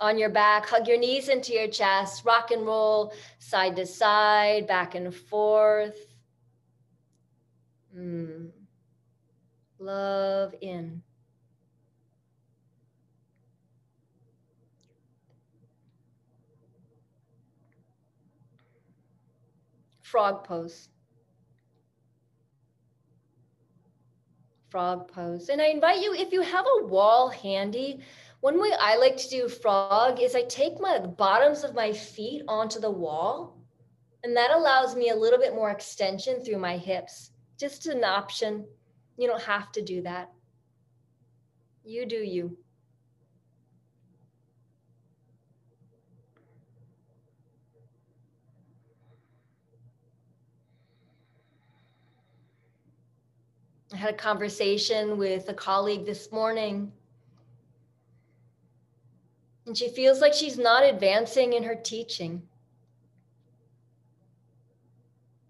On 0.00 0.18
your 0.18 0.28
back, 0.28 0.66
hug 0.66 0.86
your 0.86 0.98
knees 0.98 1.30
into 1.30 1.54
your 1.54 1.68
chest, 1.68 2.26
rock 2.26 2.50
and 2.50 2.66
roll 2.66 3.14
side 3.38 3.74
to 3.76 3.86
side, 3.86 4.66
back 4.66 4.94
and 4.96 5.14
forth. 5.14 6.11
Mm. 7.96 8.50
Love 9.78 10.54
in. 10.60 11.02
Frog 20.02 20.44
pose. 20.44 20.88
Frog 24.70 25.10
pose. 25.12 25.48
And 25.48 25.60
I 25.60 25.66
invite 25.66 26.02
you, 26.02 26.14
if 26.14 26.32
you 26.32 26.42
have 26.42 26.64
a 26.66 26.86
wall 26.86 27.28
handy, 27.28 28.00
one 28.40 28.60
way 28.60 28.70
I 28.78 28.96
like 28.96 29.16
to 29.18 29.28
do 29.28 29.48
frog 29.48 30.20
is 30.20 30.34
I 30.34 30.42
take 30.42 30.80
my 30.80 30.98
bottoms 30.98 31.62
of 31.64 31.74
my 31.74 31.92
feet 31.92 32.42
onto 32.48 32.80
the 32.80 32.90
wall, 32.90 33.58
and 34.24 34.36
that 34.36 34.50
allows 34.50 34.96
me 34.96 35.10
a 35.10 35.16
little 35.16 35.38
bit 35.38 35.54
more 35.54 35.70
extension 35.70 36.42
through 36.42 36.58
my 36.58 36.76
hips 36.76 37.31
just 37.62 37.86
an 37.86 38.02
option. 38.02 38.64
You 39.16 39.28
don't 39.28 39.40
have 39.42 39.70
to 39.70 39.82
do 39.82 40.02
that. 40.02 40.32
You 41.84 42.04
do 42.06 42.16
you. 42.16 42.56
I 53.92 53.96
had 53.96 54.14
a 54.14 54.16
conversation 54.16 55.16
with 55.16 55.48
a 55.48 55.54
colleague 55.54 56.04
this 56.04 56.32
morning. 56.32 56.90
And 59.66 59.78
she 59.78 59.88
feels 59.88 60.20
like 60.20 60.34
she's 60.34 60.58
not 60.58 60.82
advancing 60.82 61.52
in 61.52 61.62
her 61.62 61.76
teaching. 61.76 62.42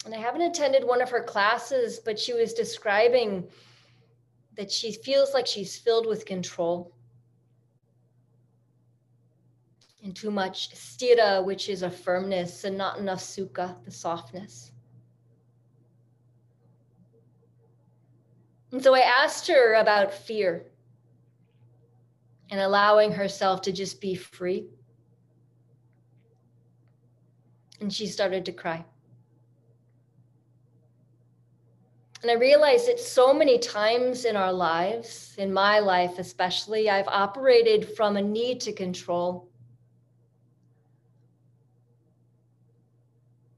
And 0.04 0.14
I 0.14 0.18
haven't 0.18 0.42
attended 0.42 0.84
one 0.84 1.00
of 1.00 1.10
her 1.10 1.22
classes, 1.22 2.00
but 2.00 2.18
she 2.18 2.32
was 2.32 2.54
describing 2.54 3.48
that 4.56 4.70
she 4.70 4.92
feels 4.92 5.32
like 5.32 5.46
she's 5.46 5.78
filled 5.78 6.06
with 6.06 6.26
control 6.26 6.92
and 10.02 10.16
too 10.16 10.30
much 10.30 10.74
sthira, 10.74 11.44
which 11.44 11.68
is 11.68 11.82
a 11.82 11.90
firmness, 11.90 12.64
and 12.64 12.76
not 12.76 12.98
enough 12.98 13.20
sukha, 13.20 13.76
the 13.84 13.90
softness. 13.90 14.72
And 18.72 18.82
so 18.82 18.94
I 18.94 19.00
asked 19.00 19.46
her 19.48 19.74
about 19.74 20.12
fear 20.12 20.66
and 22.50 22.60
allowing 22.60 23.12
herself 23.12 23.62
to 23.62 23.72
just 23.72 24.00
be 24.00 24.14
free. 24.14 24.66
And 27.80 27.92
she 27.92 28.06
started 28.06 28.44
to 28.46 28.52
cry. 28.52 28.84
And 32.22 32.30
I 32.30 32.34
realized 32.34 32.86
that 32.86 33.00
so 33.00 33.34
many 33.34 33.58
times 33.58 34.24
in 34.24 34.36
our 34.36 34.52
lives, 34.52 35.34
in 35.38 35.52
my 35.52 35.80
life 35.80 36.20
especially, 36.20 36.88
I've 36.88 37.08
operated 37.08 37.96
from 37.96 38.16
a 38.16 38.22
need 38.22 38.60
to 38.60 38.72
control. 38.72 39.48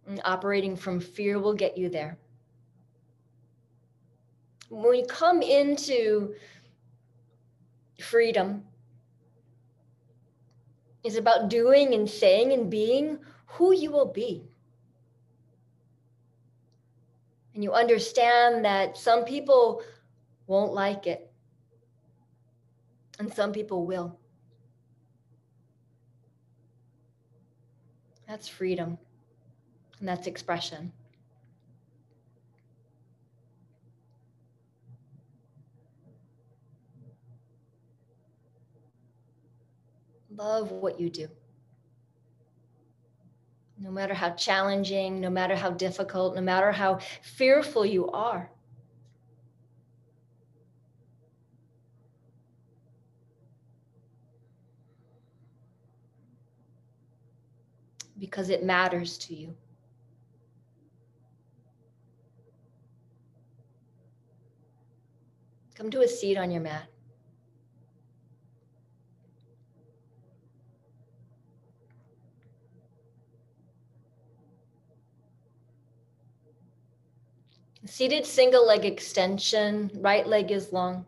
And 0.07 0.21
operating 0.25 0.77
from 0.77 0.99
fear 0.99 1.39
will 1.39 1.53
get 1.53 1.77
you 1.77 1.91
there. 1.91 2.17
When 4.71 4.91
we 4.91 5.05
come 5.05 5.43
into 5.43 6.35
freedom 8.01 8.65
is 11.05 11.17
about 11.17 11.51
doing 11.51 11.93
and 11.93 12.09
saying 12.09 12.53
and 12.53 12.71
being 12.71 13.19
who 13.47 13.75
you 13.75 13.91
will 13.91 14.11
be. 14.11 14.49
And 17.55 17.63
you 17.63 17.73
understand 17.73 18.65
that 18.65 18.97
some 18.97 19.25
people 19.25 19.83
won't 20.47 20.73
like 20.73 21.07
it, 21.07 21.31
and 23.19 23.33
some 23.33 23.53
people 23.53 23.87
will. 23.87 24.19
That's 28.27 28.49
freedom, 28.49 28.99
and 30.01 30.09
that's 30.09 30.27
expression. 30.27 30.93
Love 40.37 40.73
what 40.73 40.99
you 40.99 41.09
do. 41.09 41.29
No 43.85 43.91
matter 43.91 44.15
how 44.15 44.31
challenging, 44.31 45.21
no 45.21 45.29
matter 45.29 45.55
how 45.55 45.69
difficult, 45.69 46.35
no 46.35 46.41
matter 46.41 46.73
how 46.73 47.01
fearful 47.21 47.85
you 47.85 48.11
are. 48.13 48.51
Because 58.19 58.49
it 58.49 58.65
matters 58.65 59.19
to 59.19 59.35
you. 59.35 59.55
Come 65.75 65.91
to 65.91 66.01
a 66.01 66.09
seat 66.09 66.39
on 66.39 66.51
your 66.51 66.63
mat. 66.63 66.94
Seated 77.87 78.25
single 78.25 78.67
leg 78.67 78.85
extension, 78.85 79.91
right 79.97 80.27
leg 80.27 80.51
is 80.51 80.73
long. 80.73 81.05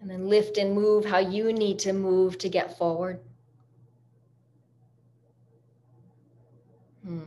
And 0.00 0.10
then 0.10 0.28
lift 0.28 0.58
and 0.58 0.74
move 0.74 1.06
how 1.06 1.18
you 1.18 1.52
need 1.52 1.78
to 1.80 1.92
move 1.92 2.38
to 2.38 2.48
get 2.48 2.76
forward. 2.76 3.20
Hmm. 7.04 7.22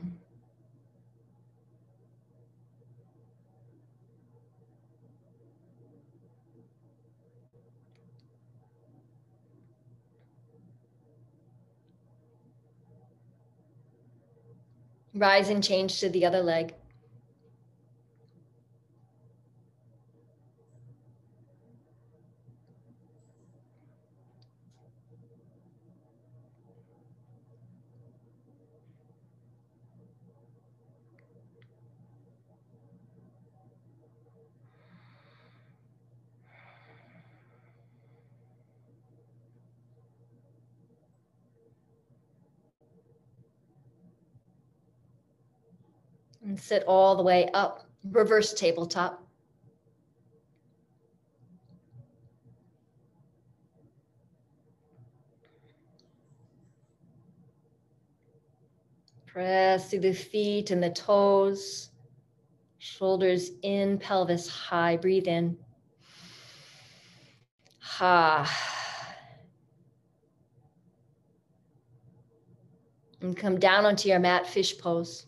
Rise 15.21 15.49
and 15.49 15.63
change 15.63 15.99
to 15.99 16.09
the 16.09 16.25
other 16.25 16.41
leg. 16.41 16.73
And 46.51 46.59
sit 46.59 46.83
all 46.85 47.15
the 47.15 47.23
way 47.23 47.49
up, 47.53 47.85
reverse 48.11 48.53
tabletop. 48.53 49.25
Press 59.25 59.89
through 59.89 60.01
the 60.01 60.11
feet 60.11 60.71
and 60.71 60.83
the 60.83 60.89
toes, 60.89 61.91
shoulders 62.79 63.51
in, 63.61 63.97
pelvis 63.97 64.49
high. 64.49 64.97
Breathe 64.97 65.27
in. 65.27 65.57
Ha. 67.79 68.45
And 73.21 73.37
come 73.37 73.57
down 73.57 73.85
onto 73.85 74.09
your 74.09 74.19
mat, 74.19 74.45
fish 74.45 74.77
pose. 74.77 75.27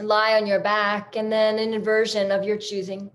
Lie 0.00 0.34
on 0.34 0.46
your 0.46 0.60
back 0.60 1.16
and 1.16 1.30
then 1.30 1.58
an 1.58 1.72
inversion 1.72 2.30
of 2.30 2.44
your 2.44 2.56
choosing. 2.56 3.10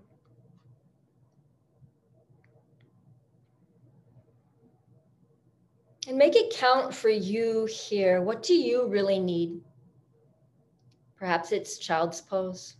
And 6.08 6.18
make 6.18 6.34
it 6.34 6.52
count 6.52 6.92
for 6.94 7.08
you 7.08 7.66
here. 7.66 8.20
What 8.20 8.42
do 8.42 8.54
you 8.54 8.88
really 8.88 9.20
need? 9.20 9.60
Perhaps 11.16 11.52
it's 11.52 11.78
child's 11.78 12.20
pose. 12.20 12.74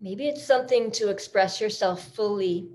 Maybe 0.00 0.28
it's 0.28 0.44
something 0.44 0.90
to 0.92 1.08
express 1.08 1.60
yourself 1.60 2.14
fully 2.14 2.68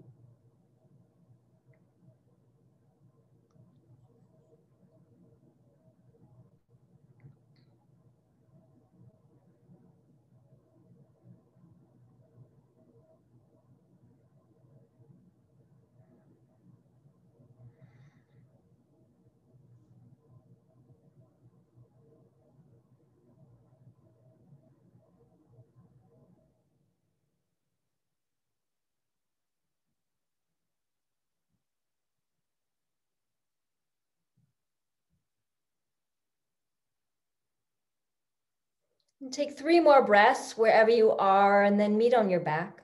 And 39.21 39.31
take 39.31 39.55
three 39.55 39.79
more 39.79 40.03
breaths 40.03 40.57
wherever 40.57 40.89
you 40.89 41.11
are, 41.11 41.63
and 41.63 41.79
then 41.79 41.97
meet 41.97 42.13
on 42.15 42.29
your 42.29 42.39
back. 42.39 42.81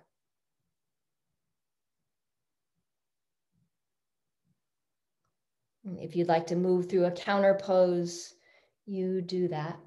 If 5.99 6.15
you'd 6.15 6.27
like 6.27 6.47
to 6.47 6.55
move 6.55 6.89
through 6.89 7.05
a 7.05 7.11
counter 7.11 7.55
pose, 7.55 8.35
you 8.85 9.21
do 9.21 9.47
that. 9.47 9.79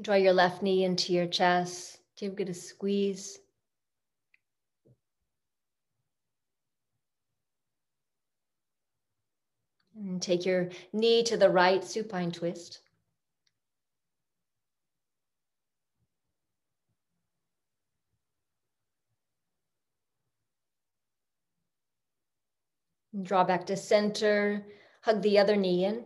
Draw 0.00 0.14
your 0.14 0.32
left 0.32 0.62
knee 0.62 0.84
into 0.84 1.12
your 1.12 1.26
chest. 1.26 1.98
Give 2.16 2.38
it 2.38 2.48
a 2.48 2.54
squeeze. 2.54 3.38
And 9.96 10.22
take 10.22 10.46
your 10.46 10.68
knee 10.92 11.24
to 11.24 11.36
the 11.36 11.50
right, 11.50 11.84
supine 11.84 12.30
twist. 12.30 12.80
Draw 23.20 23.42
back 23.42 23.66
to 23.66 23.76
center, 23.76 24.64
hug 25.00 25.22
the 25.22 25.40
other 25.40 25.56
knee 25.56 25.84
in. 25.84 26.04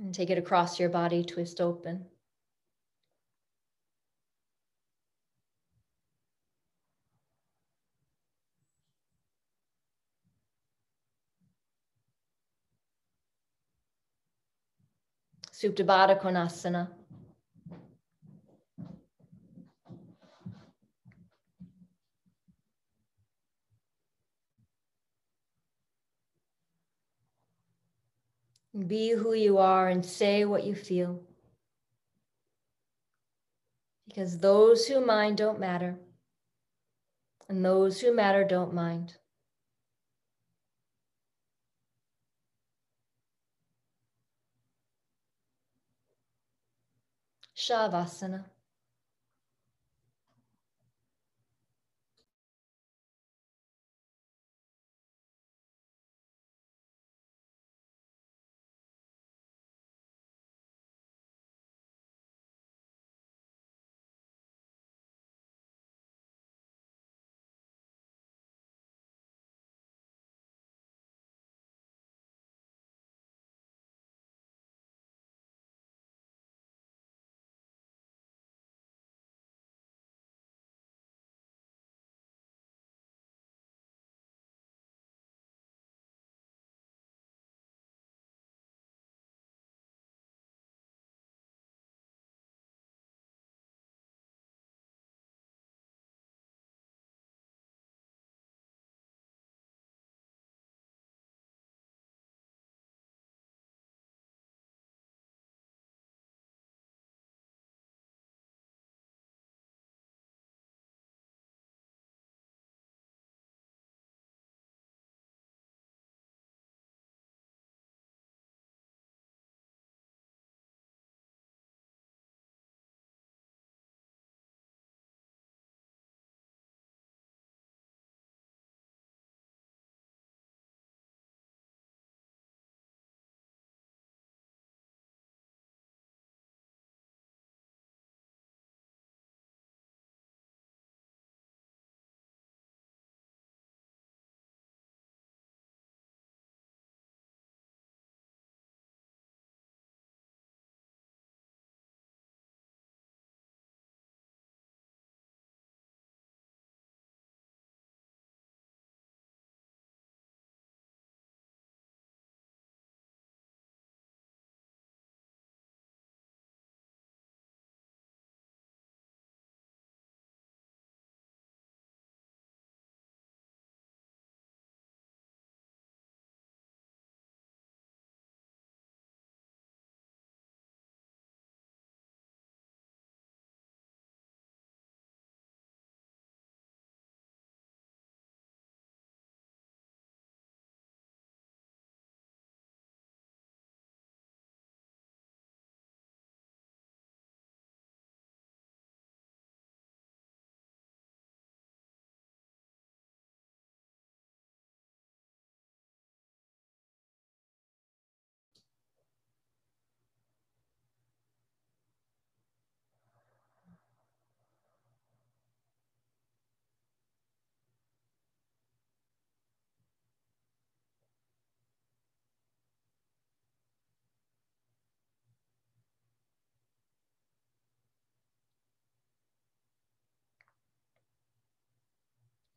And 0.00 0.14
take 0.14 0.30
it 0.30 0.38
across 0.38 0.80
your 0.80 0.88
body, 0.88 1.22
twist 1.22 1.60
open. 1.60 2.06
Supta 15.52 15.84
Konasana. 16.18 16.99
Be 28.86 29.10
who 29.10 29.34
you 29.34 29.58
are 29.58 29.88
and 29.88 30.04
say 30.04 30.44
what 30.44 30.64
you 30.64 30.74
feel. 30.74 31.20
Because 34.06 34.38
those 34.38 34.86
who 34.86 35.04
mind 35.04 35.36
don't 35.36 35.60
matter, 35.60 35.98
and 37.48 37.64
those 37.64 38.00
who 38.00 38.14
matter 38.14 38.44
don't 38.44 38.72
mind. 38.72 39.16
Shavasana. 47.56 48.44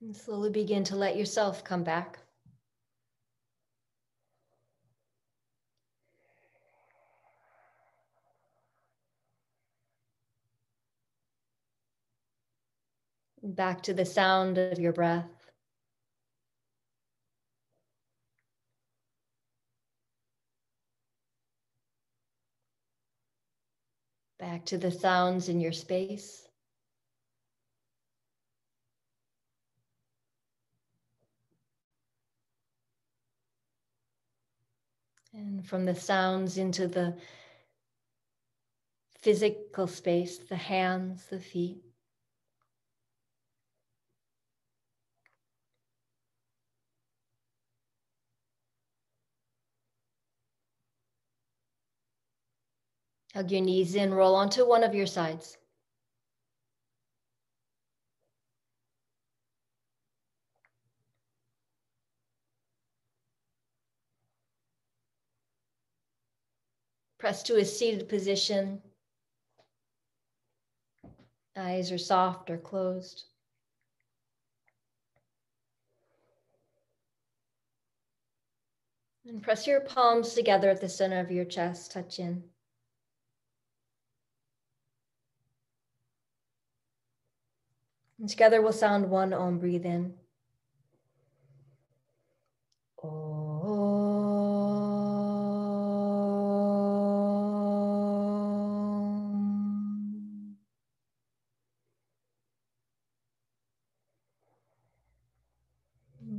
And 0.03 0.13
slowly 0.13 0.49
begin 0.49 0.83
to 0.85 0.97
let 0.97 1.15
yourself 1.15 1.63
come 1.63 1.85
back. 1.85 2.19
Back 13.41 13.81
to 13.83 13.93
the 13.93 14.03
sound 14.03 14.57
of 14.57 14.77
your 14.77 14.91
breath. 14.91 15.49
Back 24.37 24.65
to 24.65 24.77
the 24.77 24.91
sounds 24.91 25.47
in 25.47 25.61
your 25.61 25.71
space. 25.71 26.42
And 35.33 35.65
from 35.65 35.85
the 35.85 35.95
sounds 35.95 36.57
into 36.57 36.87
the 36.87 37.17
physical 39.19 39.87
space, 39.87 40.37
the 40.37 40.55
hands, 40.55 41.25
the 41.25 41.39
feet. 41.39 41.77
Hug 53.33 53.49
your 53.49 53.61
knees 53.61 53.95
in, 53.95 54.13
roll 54.13 54.35
onto 54.35 54.63
one 54.67 54.83
of 54.83 54.93
your 54.93 55.07
sides. 55.07 55.57
Press 67.23 67.41
to 67.43 67.55
a 67.55 67.63
seated 67.63 68.09
position. 68.09 68.81
Eyes 71.55 71.89
are 71.89 71.97
soft 71.97 72.49
or 72.49 72.57
closed. 72.57 73.23
And 79.25 79.41
press 79.41 79.65
your 79.65 79.79
palms 79.79 80.33
together 80.33 80.69
at 80.69 80.81
the 80.81 80.89
center 80.89 81.21
of 81.21 81.31
your 81.31 81.45
chest, 81.45 81.93
touch 81.93 82.19
in. 82.19 82.43
And 88.19 88.27
together 88.27 88.61
we'll 88.61 88.73
sound 88.73 89.09
one 89.09 89.31
Om, 89.31 89.59
breathe 89.59 89.85
in. 89.85 90.13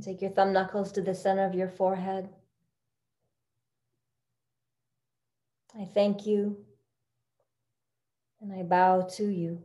Take 0.05 0.21
your 0.21 0.29
thumb 0.29 0.53
knuckles 0.53 0.91
to 0.91 1.01
the 1.01 1.15
center 1.15 1.45
of 1.45 1.55
your 1.55 1.67
forehead. 1.67 2.29
I 5.75 5.85
thank 5.85 6.27
you 6.27 6.63
and 8.39 8.53
I 8.53 8.61
bow 8.61 9.01
to 9.15 9.27
you. 9.27 9.63